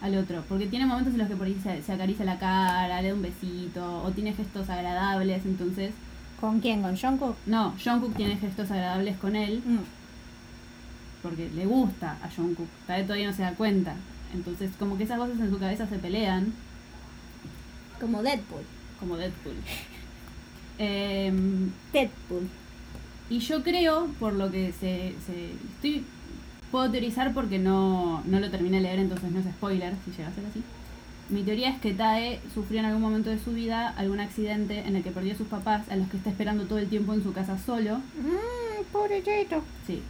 [0.00, 3.00] al otro, porque tiene momentos en los que por ahí se, se acaricia la cara,
[3.00, 5.92] le da un besito, o tiene gestos agradables, entonces,
[6.38, 6.82] ¿Con quién?
[6.82, 7.36] ¿Con Jungkook?
[7.46, 9.78] no, Jungkook tiene gestos agradables con él, Mm.
[11.22, 13.94] porque le gusta a Jungkook, Tae todavía no se da cuenta,
[14.34, 16.52] entonces como que esas voces en su cabeza se pelean,
[17.98, 18.64] Como Deadpool.
[19.00, 19.54] como Deadpool.
[20.78, 22.48] Em, Deadpool.
[23.30, 26.04] Y yo creo, por lo que se, se estoy
[26.70, 30.28] puedo teorizar porque no, no lo terminé de leer, entonces no es spoiler si llega
[30.28, 30.62] a ser así.
[31.30, 34.94] Mi teoría es que Tae sufrió en algún momento de su vida algún accidente en
[34.96, 37.22] el que perdió a sus papás, a los que está esperando todo el tiempo en
[37.22, 37.96] su casa solo.
[37.98, 39.62] Mmm, pobrecito.
[39.86, 40.02] Sí.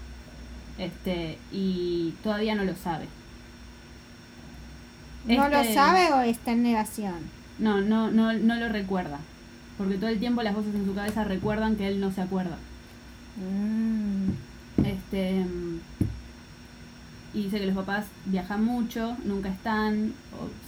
[0.79, 3.07] Este, y todavía no lo sabe.
[5.27, 7.15] ¿No lo Este- sabe o está en negación?
[7.59, 9.21] No, no, no, no lo recuerda.
[9.79, 12.59] Porque todo el tiempo las voces en su cabeza recuerdan que él no se acuerda.
[13.37, 14.31] Mm.
[14.85, 15.81] Este mm,
[17.35, 20.13] y dice que los papás viajan mucho, nunca están,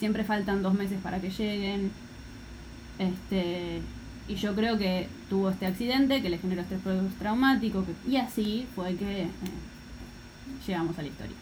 [0.01, 1.93] siempre faltan dos meses para que lleguen.
[2.99, 3.83] Este
[4.29, 6.81] y yo creo que tuvo este accidente que le generó estrés
[7.19, 9.29] traumático que, y así fue que eh,
[10.67, 11.37] llegamos a la historia.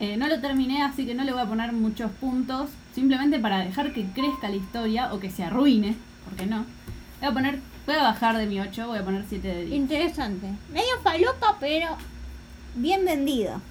[0.00, 3.58] Eh, no lo terminé, así que no le voy a poner muchos puntos, simplemente para
[3.58, 5.94] dejar que crezca la historia o que se arruine,
[6.24, 6.58] porque no.
[7.20, 7.58] Le voy a poner
[7.88, 9.74] Voy a bajar de mi 8, voy a poner 7 de 10.
[9.74, 10.46] Interesante.
[10.70, 11.96] Medio falopa, pero
[12.74, 13.62] bien vendido.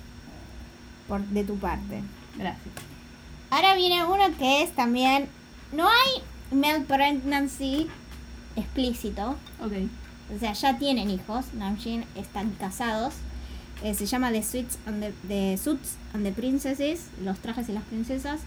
[1.08, 2.02] Por, de tu parte.
[2.36, 2.74] Gracias.
[3.52, 5.30] Ahora viene uno que es también.
[5.72, 7.86] No hay male pregnancy
[8.56, 9.36] explícito.
[9.64, 9.74] Ok.
[10.36, 11.54] O sea, ya tienen hijos.
[11.54, 13.14] Namjoon están casados.
[13.84, 17.10] Eh, se llama The Suits and the, the Suits and the Princesses.
[17.24, 18.40] Los trajes y las princesas.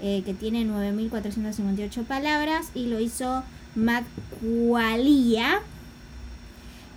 [0.00, 2.70] eh, que tiene 9.458 palabras.
[2.76, 3.42] Y lo hizo
[3.76, 4.04] Matt
[4.40, 5.60] Qualia.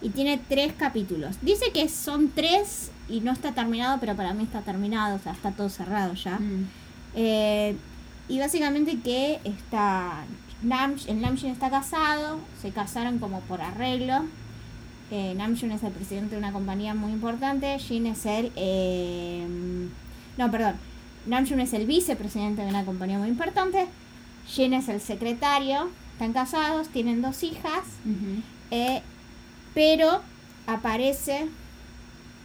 [0.01, 1.35] Y tiene tres capítulos.
[1.41, 5.17] Dice que son tres y no está terminado, pero para mí está terminado.
[5.17, 6.39] O sea, está todo cerrado ya.
[6.39, 6.67] Mm.
[7.15, 7.75] Eh,
[8.29, 10.23] y básicamente que está
[10.63, 14.25] Nam- el Namjoon está casado, se casaron como por arreglo.
[15.11, 18.51] Eh, Namjoon es el presidente de una compañía muy importante, Jin es el...
[18.55, 19.45] eh,
[20.37, 20.75] no, perdón.
[21.25, 23.87] Namjoon es el vicepresidente de una compañía muy importante.
[24.47, 25.89] Jin es el secretario.
[26.19, 27.83] Están casados, tienen dos hijas.
[28.71, 29.01] Eh,
[29.73, 30.21] pero
[30.67, 31.47] aparece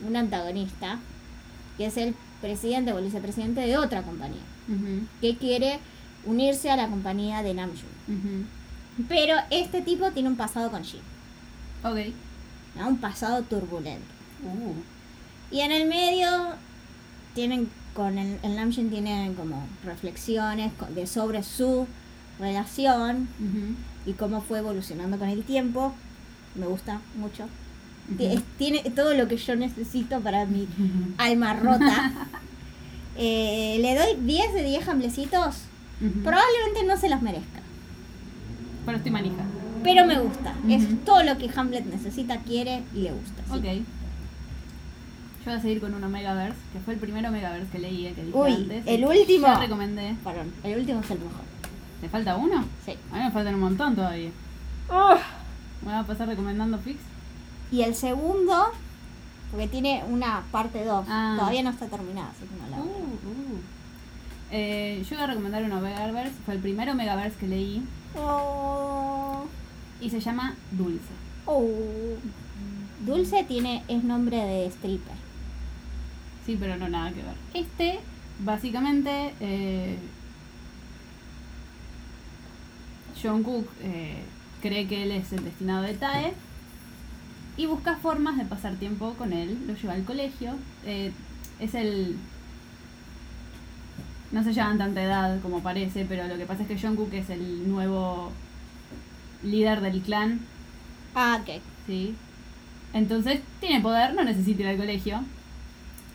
[0.06, 1.00] un antagonista,
[1.76, 4.42] que es el presidente o el vicepresidente de otra compañía
[5.20, 5.80] que quiere
[6.24, 8.46] unirse a la compañía de Namjoon.
[9.08, 11.00] Pero este tipo tiene un pasado con Jin,
[11.82, 12.14] Ok.
[12.76, 12.86] ¿no?
[12.90, 14.06] un pasado turbulento.
[14.44, 15.52] Uh.
[15.52, 16.28] Y en el medio
[17.34, 21.88] tienen con el, el Namjoon tienen como reflexiones de sobre su
[22.38, 23.28] relación
[24.06, 25.94] y cómo fue evolucionando con el tiempo.
[26.54, 27.46] Me gusta mucho.
[28.58, 30.66] Tiene todo lo que yo necesito para mi
[31.18, 32.12] alma rota.
[33.16, 35.56] Eh, le doy 10 de 10 hamblecitos.
[36.24, 37.60] Probablemente no se los merezca.
[38.84, 39.44] Pero estoy manija.
[39.84, 40.52] Pero me gusta.
[40.68, 43.42] Es todo lo que Hamlet necesita, quiere y le gusta.
[43.52, 43.56] sí.
[43.58, 43.64] Ok.
[45.44, 48.24] Yo voy a seguir con un Omegaverse, que fue el primer Omegaverse que leí, que
[48.24, 48.82] dije Uy, antes.
[48.86, 49.58] el último.
[49.60, 50.16] Recomendé.
[50.24, 51.44] Perdón, el último es el mejor.
[52.04, 52.62] ¿Te falta uno?
[52.84, 52.92] Sí.
[53.10, 54.28] A mí me faltan un montón todavía.
[54.90, 56.98] Me voy a pasar recomendando Fix.
[57.72, 58.66] Y el segundo,
[59.50, 61.36] porque tiene una parte 2, Ah.
[61.38, 63.60] todavía no está terminada, así que no la Uh, uh.
[64.50, 66.34] Eh, yo voy a recomendar un Omegaverse.
[66.44, 67.82] Fue el primer Omegaverse que leí
[68.18, 69.46] Oh,
[69.98, 71.00] y se llama Dulce.
[71.46, 71.66] oh.
[73.06, 75.16] Dulce tiene, es nombre de stripper.
[76.44, 77.34] Sí, pero no nada que ver.
[77.54, 78.00] Este,
[78.40, 79.96] básicamente, eh,
[83.28, 84.16] Jungkook eh,
[84.60, 86.34] cree que él es el destinado de Tae
[87.56, 89.58] y busca formas de pasar tiempo con él.
[89.66, 90.54] Lo lleva al colegio.
[90.84, 91.12] eh,
[91.60, 92.16] es el...
[94.32, 97.30] No se llevan tanta edad como parece, pero lo que pasa es que Jungkook es
[97.30, 98.32] el nuevo
[99.44, 100.40] líder del clan,
[101.14, 101.60] Ah, ok.
[101.86, 102.14] ¿sí?
[102.92, 105.20] Entonces tiene poder, no necesita ir al colegio.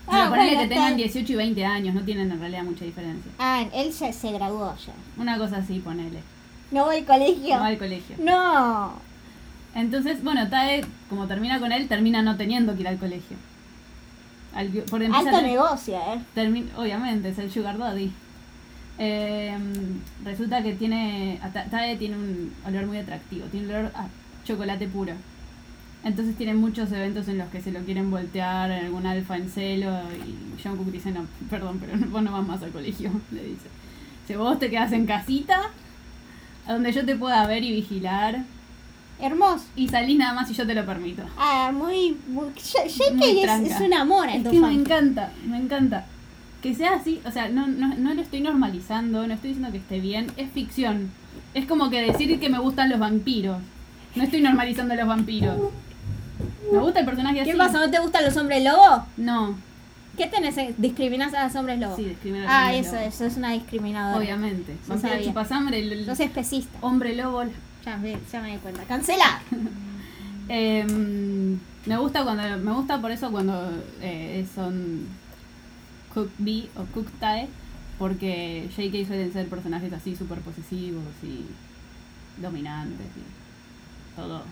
[0.06, 2.84] Ah, ponele bueno, que tengan está- 18 y 20 años, no tienen en realidad mucha
[2.84, 3.30] diferencia.
[3.38, 4.92] Ah, él se, se graduó ya.
[5.16, 6.18] Una cosa así, ponele.
[6.70, 7.54] No voy al colegio.
[7.56, 8.16] No va al colegio.
[8.22, 8.92] No.
[9.74, 13.36] Entonces, bueno, Tae, como termina con él, termina no teniendo que ir al colegio.
[14.54, 14.80] Al, a
[15.18, 16.20] Alto tener- negocio, eh.
[16.34, 18.10] termi- obviamente, es el Sugar Daddy.
[18.98, 19.56] Eh,
[20.24, 21.38] resulta que tiene.
[21.42, 24.08] a Ta- Tae tiene un olor muy atractivo, tiene un olor a
[24.44, 25.12] chocolate puro.
[26.02, 29.48] Entonces tiene muchos eventos en los que se lo quieren voltear, en algún alfa en
[29.50, 29.90] celo,
[30.26, 33.68] y Jungkook dice, no, perdón, pero no- vos no vas más al colegio, le dice.
[34.26, 35.60] Si vos te quedas en casita,
[36.66, 38.44] a donde yo te pueda ver y vigilar,
[39.20, 39.64] Hermoso.
[39.76, 41.22] y salís nada más si yo te lo permito.
[41.36, 42.16] Ah, muy.
[42.28, 46.06] muy es, un amor en Es tu que me encanta, me encanta.
[46.62, 49.78] Que sea así, o sea, no, no, no lo estoy normalizando, no estoy diciendo que
[49.78, 51.10] esté bien, es ficción.
[51.54, 53.58] Es como que decir que me gustan los vampiros.
[54.14, 55.56] No estoy normalizando a los vampiros.
[56.70, 57.50] Me gusta el personaje así.
[57.50, 57.80] ¿Qué pasa?
[57.80, 59.04] ¿No te gustan los hombres lobo?
[59.16, 59.56] No,
[60.20, 60.54] ¿Qué tenés?
[60.58, 60.74] eh?
[60.76, 61.96] ¿Discriminás a los hombres lobo?
[61.96, 63.14] sí, discriminar a los ah, hombres eso, lobos.
[63.14, 64.18] eso es una discriminadora.
[64.18, 64.76] Obviamente.
[64.86, 65.26] Vampiro sabía.
[65.26, 66.78] chupasangre, el, el Sos especista.
[66.82, 67.44] hombre lobo.
[67.86, 68.82] Ya me, ya me di cuenta.
[68.84, 69.40] ¡Cancela!
[70.52, 73.70] Em, me gusta cuando me gusta por eso cuando
[74.02, 75.06] eh, son
[76.12, 77.48] Cook B o Cook Tae
[77.98, 81.46] porque JK suelen ser personajes así súper posesivos y
[82.42, 84.42] dominantes y todo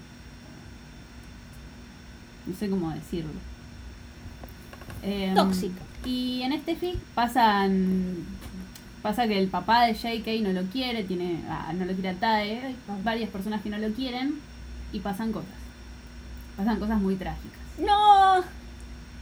[2.46, 3.57] no sé cómo decirlo
[5.02, 5.80] Em, Tóxico.
[6.04, 8.16] y en este fic pasan
[9.02, 12.14] pasa que el papá de JK no lo quiere tiene ah, no lo quiere a
[12.14, 14.40] Tae hay varias personas que no lo quieren
[14.92, 15.50] y pasan cosas
[16.56, 18.42] pasan cosas muy trágicas ¡No!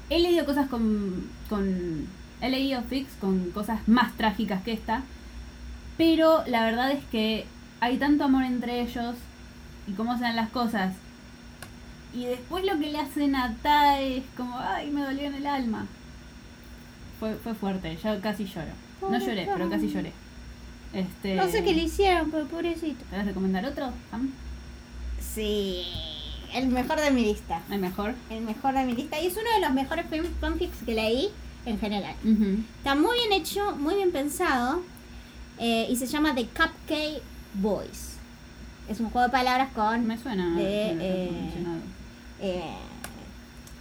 [0.09, 2.07] He leído cosas con, con.
[2.41, 5.03] He leído fics con cosas más trágicas que esta.
[5.99, 7.47] Pero la verdad es que
[7.81, 9.15] hay tanto amor entre ellos
[9.87, 10.95] y cómo se dan las cosas.
[12.17, 15.47] Y después lo que le hacen a Tae es como, ay, me dolió en el
[15.47, 15.87] alma.
[17.21, 18.73] Fue, fue fuerte, yo casi lloro.
[19.03, 20.13] No lloré, pero casi lloré.
[20.95, 23.05] Este, No sé qué le hicieron, pero pobrecito.
[23.11, 23.91] ¿Te vas a recomendar otro?
[24.11, 24.31] Sam?
[25.21, 25.83] Sí,
[26.55, 27.61] el mejor de mi lista.
[27.71, 28.15] ¿El mejor?
[28.31, 29.21] El mejor de mi lista.
[29.21, 31.29] Y es uno de los mejores fan- fanfics que leí
[31.67, 32.15] en general.
[32.79, 34.83] Está muy bien hecho, muy bien pensado.
[35.59, 37.23] eh, y se llama The Cupcake
[37.55, 38.17] Boys.
[38.89, 40.55] Es un juego de palabras con Me suena.
[40.55, 40.95] De,
[42.41, 42.77] eh, eh,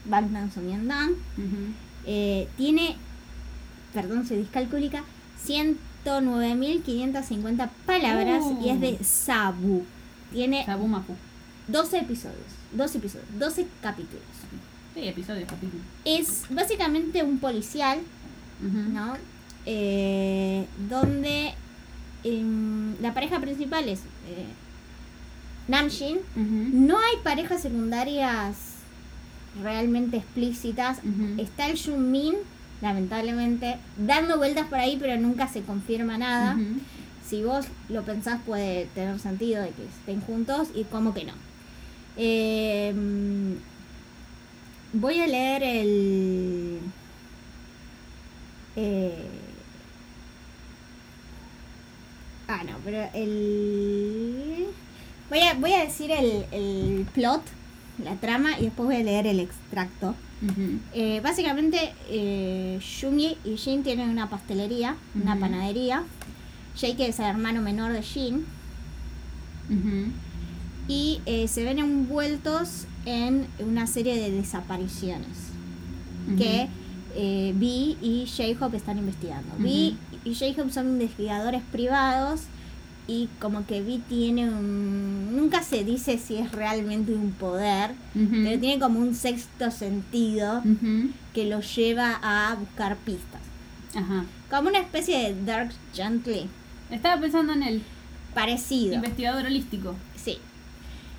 [0.06, 1.12] Bangtan Sonyeondan.
[1.38, 1.74] Ujú.
[2.06, 2.95] Eh, tiene,
[3.93, 5.03] perdón, soy discalcúlica,
[5.45, 8.60] 109.550 palabras Uh.
[8.64, 9.84] y es de Sabu.
[10.32, 11.16] Tiene Sabu Mafu.
[11.68, 12.38] 12 episodios,
[12.74, 14.22] 12 episodios, 12 capítulos.
[14.93, 15.82] Sí, episodio, capítulo.
[16.06, 17.99] Es básicamente un policial,
[18.62, 18.78] Ujú.
[18.93, 19.16] ¿no?
[19.66, 21.53] Eh, donde
[22.24, 24.01] em, la pareja principal es
[25.68, 26.18] Namjin.
[26.88, 28.57] No hay parejas secundarias
[29.61, 30.99] realmente explícitas.
[31.38, 32.36] Está el Junmin,
[32.82, 36.57] lamentablemente, dando vueltas por ahí, pero nunca se confirma nada.
[37.28, 41.34] Si vos lo pensás, puede tener sentido de que estén juntos y como que no.
[42.18, 43.53] Eh, mm,
[44.93, 46.80] voy a leer el.
[48.76, 49.28] eh,
[52.47, 54.64] ah, no, pero el.
[55.30, 57.41] Voy a, voy a decir el, el plot,
[58.03, 60.15] la trama, y después voy a leer el extracto.
[60.93, 66.03] Eh, básicamente, eh, Jungi y Jin tienen una pastelería, una panadería.
[66.78, 68.45] Jake es el hermano menor de Jin.
[70.88, 75.51] Y eh, se ven envueltos en una serie de desapariciones
[76.38, 76.67] que
[77.15, 79.55] eh, Vi y J-Hope están investigando.
[79.57, 82.41] Vi y J-Hope son investigadores privados
[83.08, 85.36] y como que Vi tiene un...
[85.36, 90.64] Nunca se dice si es realmente un poder, pero tiene como un sexto sentido
[91.34, 93.41] que lo lleva a buscar pistas.
[93.95, 94.26] Ajá.
[94.49, 96.47] Como una especie de Dark Gently.
[96.89, 97.82] Estaba pensando en el
[98.34, 98.95] Parecido.
[98.95, 99.95] investigador holístico.
[100.16, 100.38] Sí.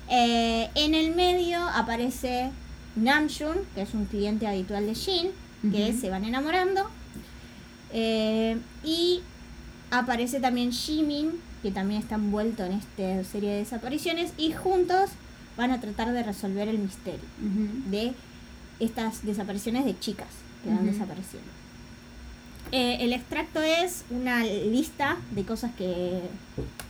[0.09, 2.51] Eh, en el medio aparece
[2.95, 5.29] Namjoon, que es un cliente habitual de Jin,
[5.71, 6.89] que se van enamorando.
[7.93, 9.21] Eh, y
[9.91, 11.31] aparece también Jimin,
[11.67, 14.31] que también está envuelto en esta serie de desapariciones.
[14.37, 15.09] Y juntos
[15.57, 17.25] van a tratar de resolver el misterio
[17.89, 18.13] de
[18.79, 20.29] estas desapariciones de chicas
[20.63, 21.49] que van desapareciendo.
[22.71, 26.21] Eh, el extracto es una lista de cosas que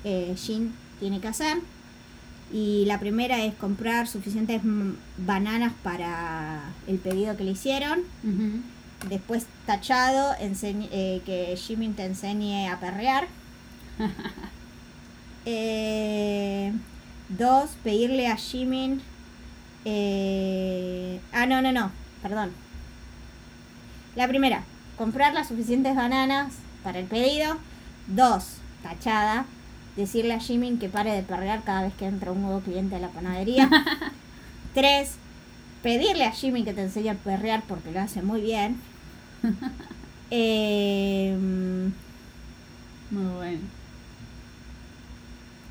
[0.03, 1.57] eh, Jin tiene que hacer.
[2.53, 4.61] Y la primera es comprar suficientes
[5.17, 8.01] bananas para el pedido que le hicieron.
[9.09, 13.27] Después tachado, eh, que Jimin te enseñe a perrear.
[15.49, 16.73] Eh,
[17.29, 19.01] dos, pedirle a Jimin...
[19.85, 21.91] eh, ah, no, no, no,
[22.21, 22.51] perdón.
[24.15, 24.65] La primera,
[24.97, 27.57] comprar las suficientes bananas para el pedido.
[28.07, 29.45] Dos, tachada,
[29.95, 32.99] decirle a Jimin que pare de perrear cada vez que entra un nuevo cliente a
[32.99, 33.69] la panadería.
[34.73, 35.19] Tres,
[35.83, 38.81] pedirle a Jimin que te enseñe a perrear porque lo hace muy bien.
[40.29, 41.93] Em,
[43.09, 43.69] Muy bueno.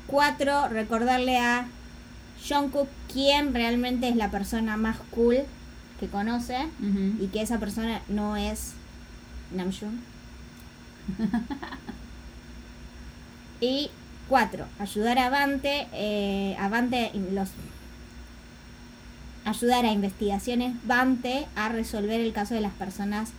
[0.07, 1.67] Cuatro, recordarle a
[2.47, 5.39] Jungkook quién realmente es la persona más cool
[5.99, 6.57] que conoce
[7.19, 8.73] y que esa persona no es
[9.53, 10.01] Namjoon.
[13.61, 13.89] y
[14.29, 17.49] cuatro, ayudar a Avante, eh, Avante los
[19.45, 23.31] ayudar a investigaciones Vante a resolver el caso de las personas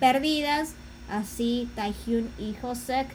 [0.00, 0.74] perdidas.
[1.08, 3.08] Así Taehyun y Hosek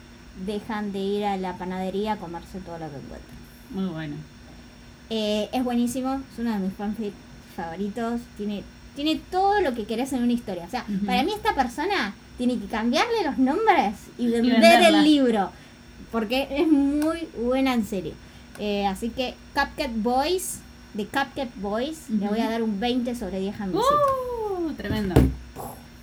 [0.45, 3.37] dejan de ir a la panadería a comerse todo lo que encuentran.
[3.71, 4.15] Muy bueno.
[5.09, 7.15] Eh, es buenísimo, es uno de mis fanfics
[7.55, 8.21] favoritos.
[8.37, 8.63] Tiene,
[8.95, 10.65] tiene todo lo que querés en una historia.
[10.65, 15.51] O sea, para mí esta persona tiene que cambiarle los nombres y vender el libro.
[16.11, 18.13] Porque es muy buena en serio.
[18.57, 20.59] Eh, así que Cupcake Boys,
[20.93, 23.75] de Cupcake Boys, le voy a dar un 20 sobre 10 a mi.
[23.75, 24.73] ¡Uh!
[24.73, 25.15] Tremendo.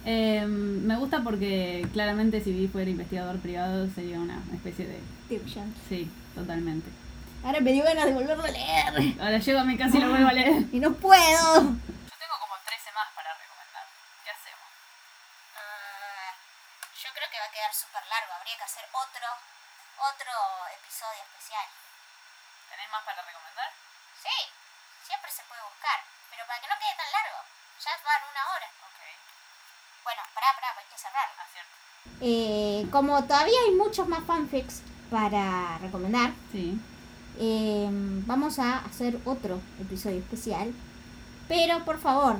[0.07, 5.03] Eh, me gusta porque claramente si Vi fuera investigador privado sería una especie de...
[5.27, 5.75] Fiction.
[5.89, 6.87] Sí, totalmente.
[7.43, 9.19] Ahora me dio ganas de volverlo a leer.
[9.19, 10.63] Ahora llego a mi casa y lo vuelvo a leer.
[10.73, 11.51] Y no puedo.
[11.59, 13.83] Yo tengo como 13 más para recomendar.
[14.23, 14.71] ¿Qué hacemos?
[15.59, 16.31] Ah,
[17.03, 18.31] yo creo que va a quedar súper largo.
[18.39, 19.27] Habría que hacer otro,
[20.07, 20.35] otro
[20.79, 21.67] episodio especial.
[22.71, 23.75] ¿Tenés más para recomendar?
[24.23, 24.39] Sí,
[25.03, 25.99] siempre se puede buscar.
[26.31, 27.43] Pero para que no quede tan largo.
[27.83, 28.71] Ya van una hora.
[28.87, 28.99] Ok,
[30.07, 31.29] Bueno, pará, pará, hay que cerrar.
[31.43, 31.75] acierto.
[32.21, 36.79] Eh, como todavía hay muchos más fanfics para recomendar, Sí.
[37.39, 37.89] eh,
[38.27, 40.73] vamos a hacer otro episodio especial.
[41.49, 42.37] Pero por favor,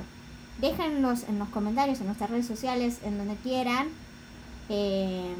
[0.59, 3.89] déjenlos en los comentarios, en nuestras redes sociales, en donde quieran,
[4.69, 5.35] eh,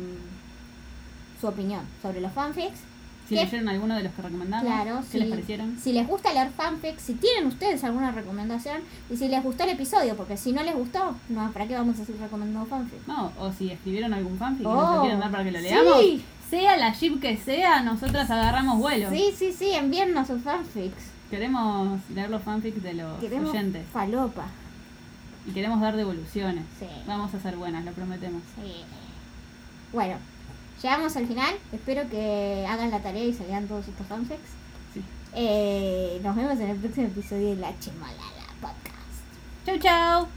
[1.39, 2.79] su opinión sobre los fanfics.
[3.27, 3.43] Si ¿Qué?
[3.43, 5.77] leyeron alguno de los que recomendamos, Claro, ¿qué si, les parecieron?
[5.77, 8.77] si les gusta leer fanfics, si tienen ustedes alguna recomendación
[9.09, 11.99] y si les gustó el episodio, porque si no les gustó, no, ¿para qué vamos
[11.99, 13.05] a seguir recomendando fanfics?
[13.07, 15.99] No, o si escribieron algún fanfic Oh, nos lo quieren dar para que lo leamos.
[16.01, 16.23] sí.
[16.49, 19.09] Sea la ship que sea, nosotras agarramos vuelo.
[19.09, 21.11] Sí, sí, sí, envíennos sus fanfics.
[21.29, 24.45] Queremos leer los fanfics de los Queremos oyentes falopa.
[25.45, 26.63] y queremos dar devoluciones.
[26.79, 26.85] Sí.
[27.05, 28.41] Vamos a ser buenas, lo prometemos.
[28.55, 28.83] Sí.
[29.91, 30.15] Bueno,
[30.81, 31.55] llegamos al final.
[31.71, 34.49] Espero que hagan la tarea y se lean todos estos fanfics.
[34.93, 35.01] Sí.
[35.33, 38.15] Eh, nos vemos en el próximo episodio de La Chimolala
[38.61, 39.65] Podcast.
[39.65, 40.36] Chau, chau.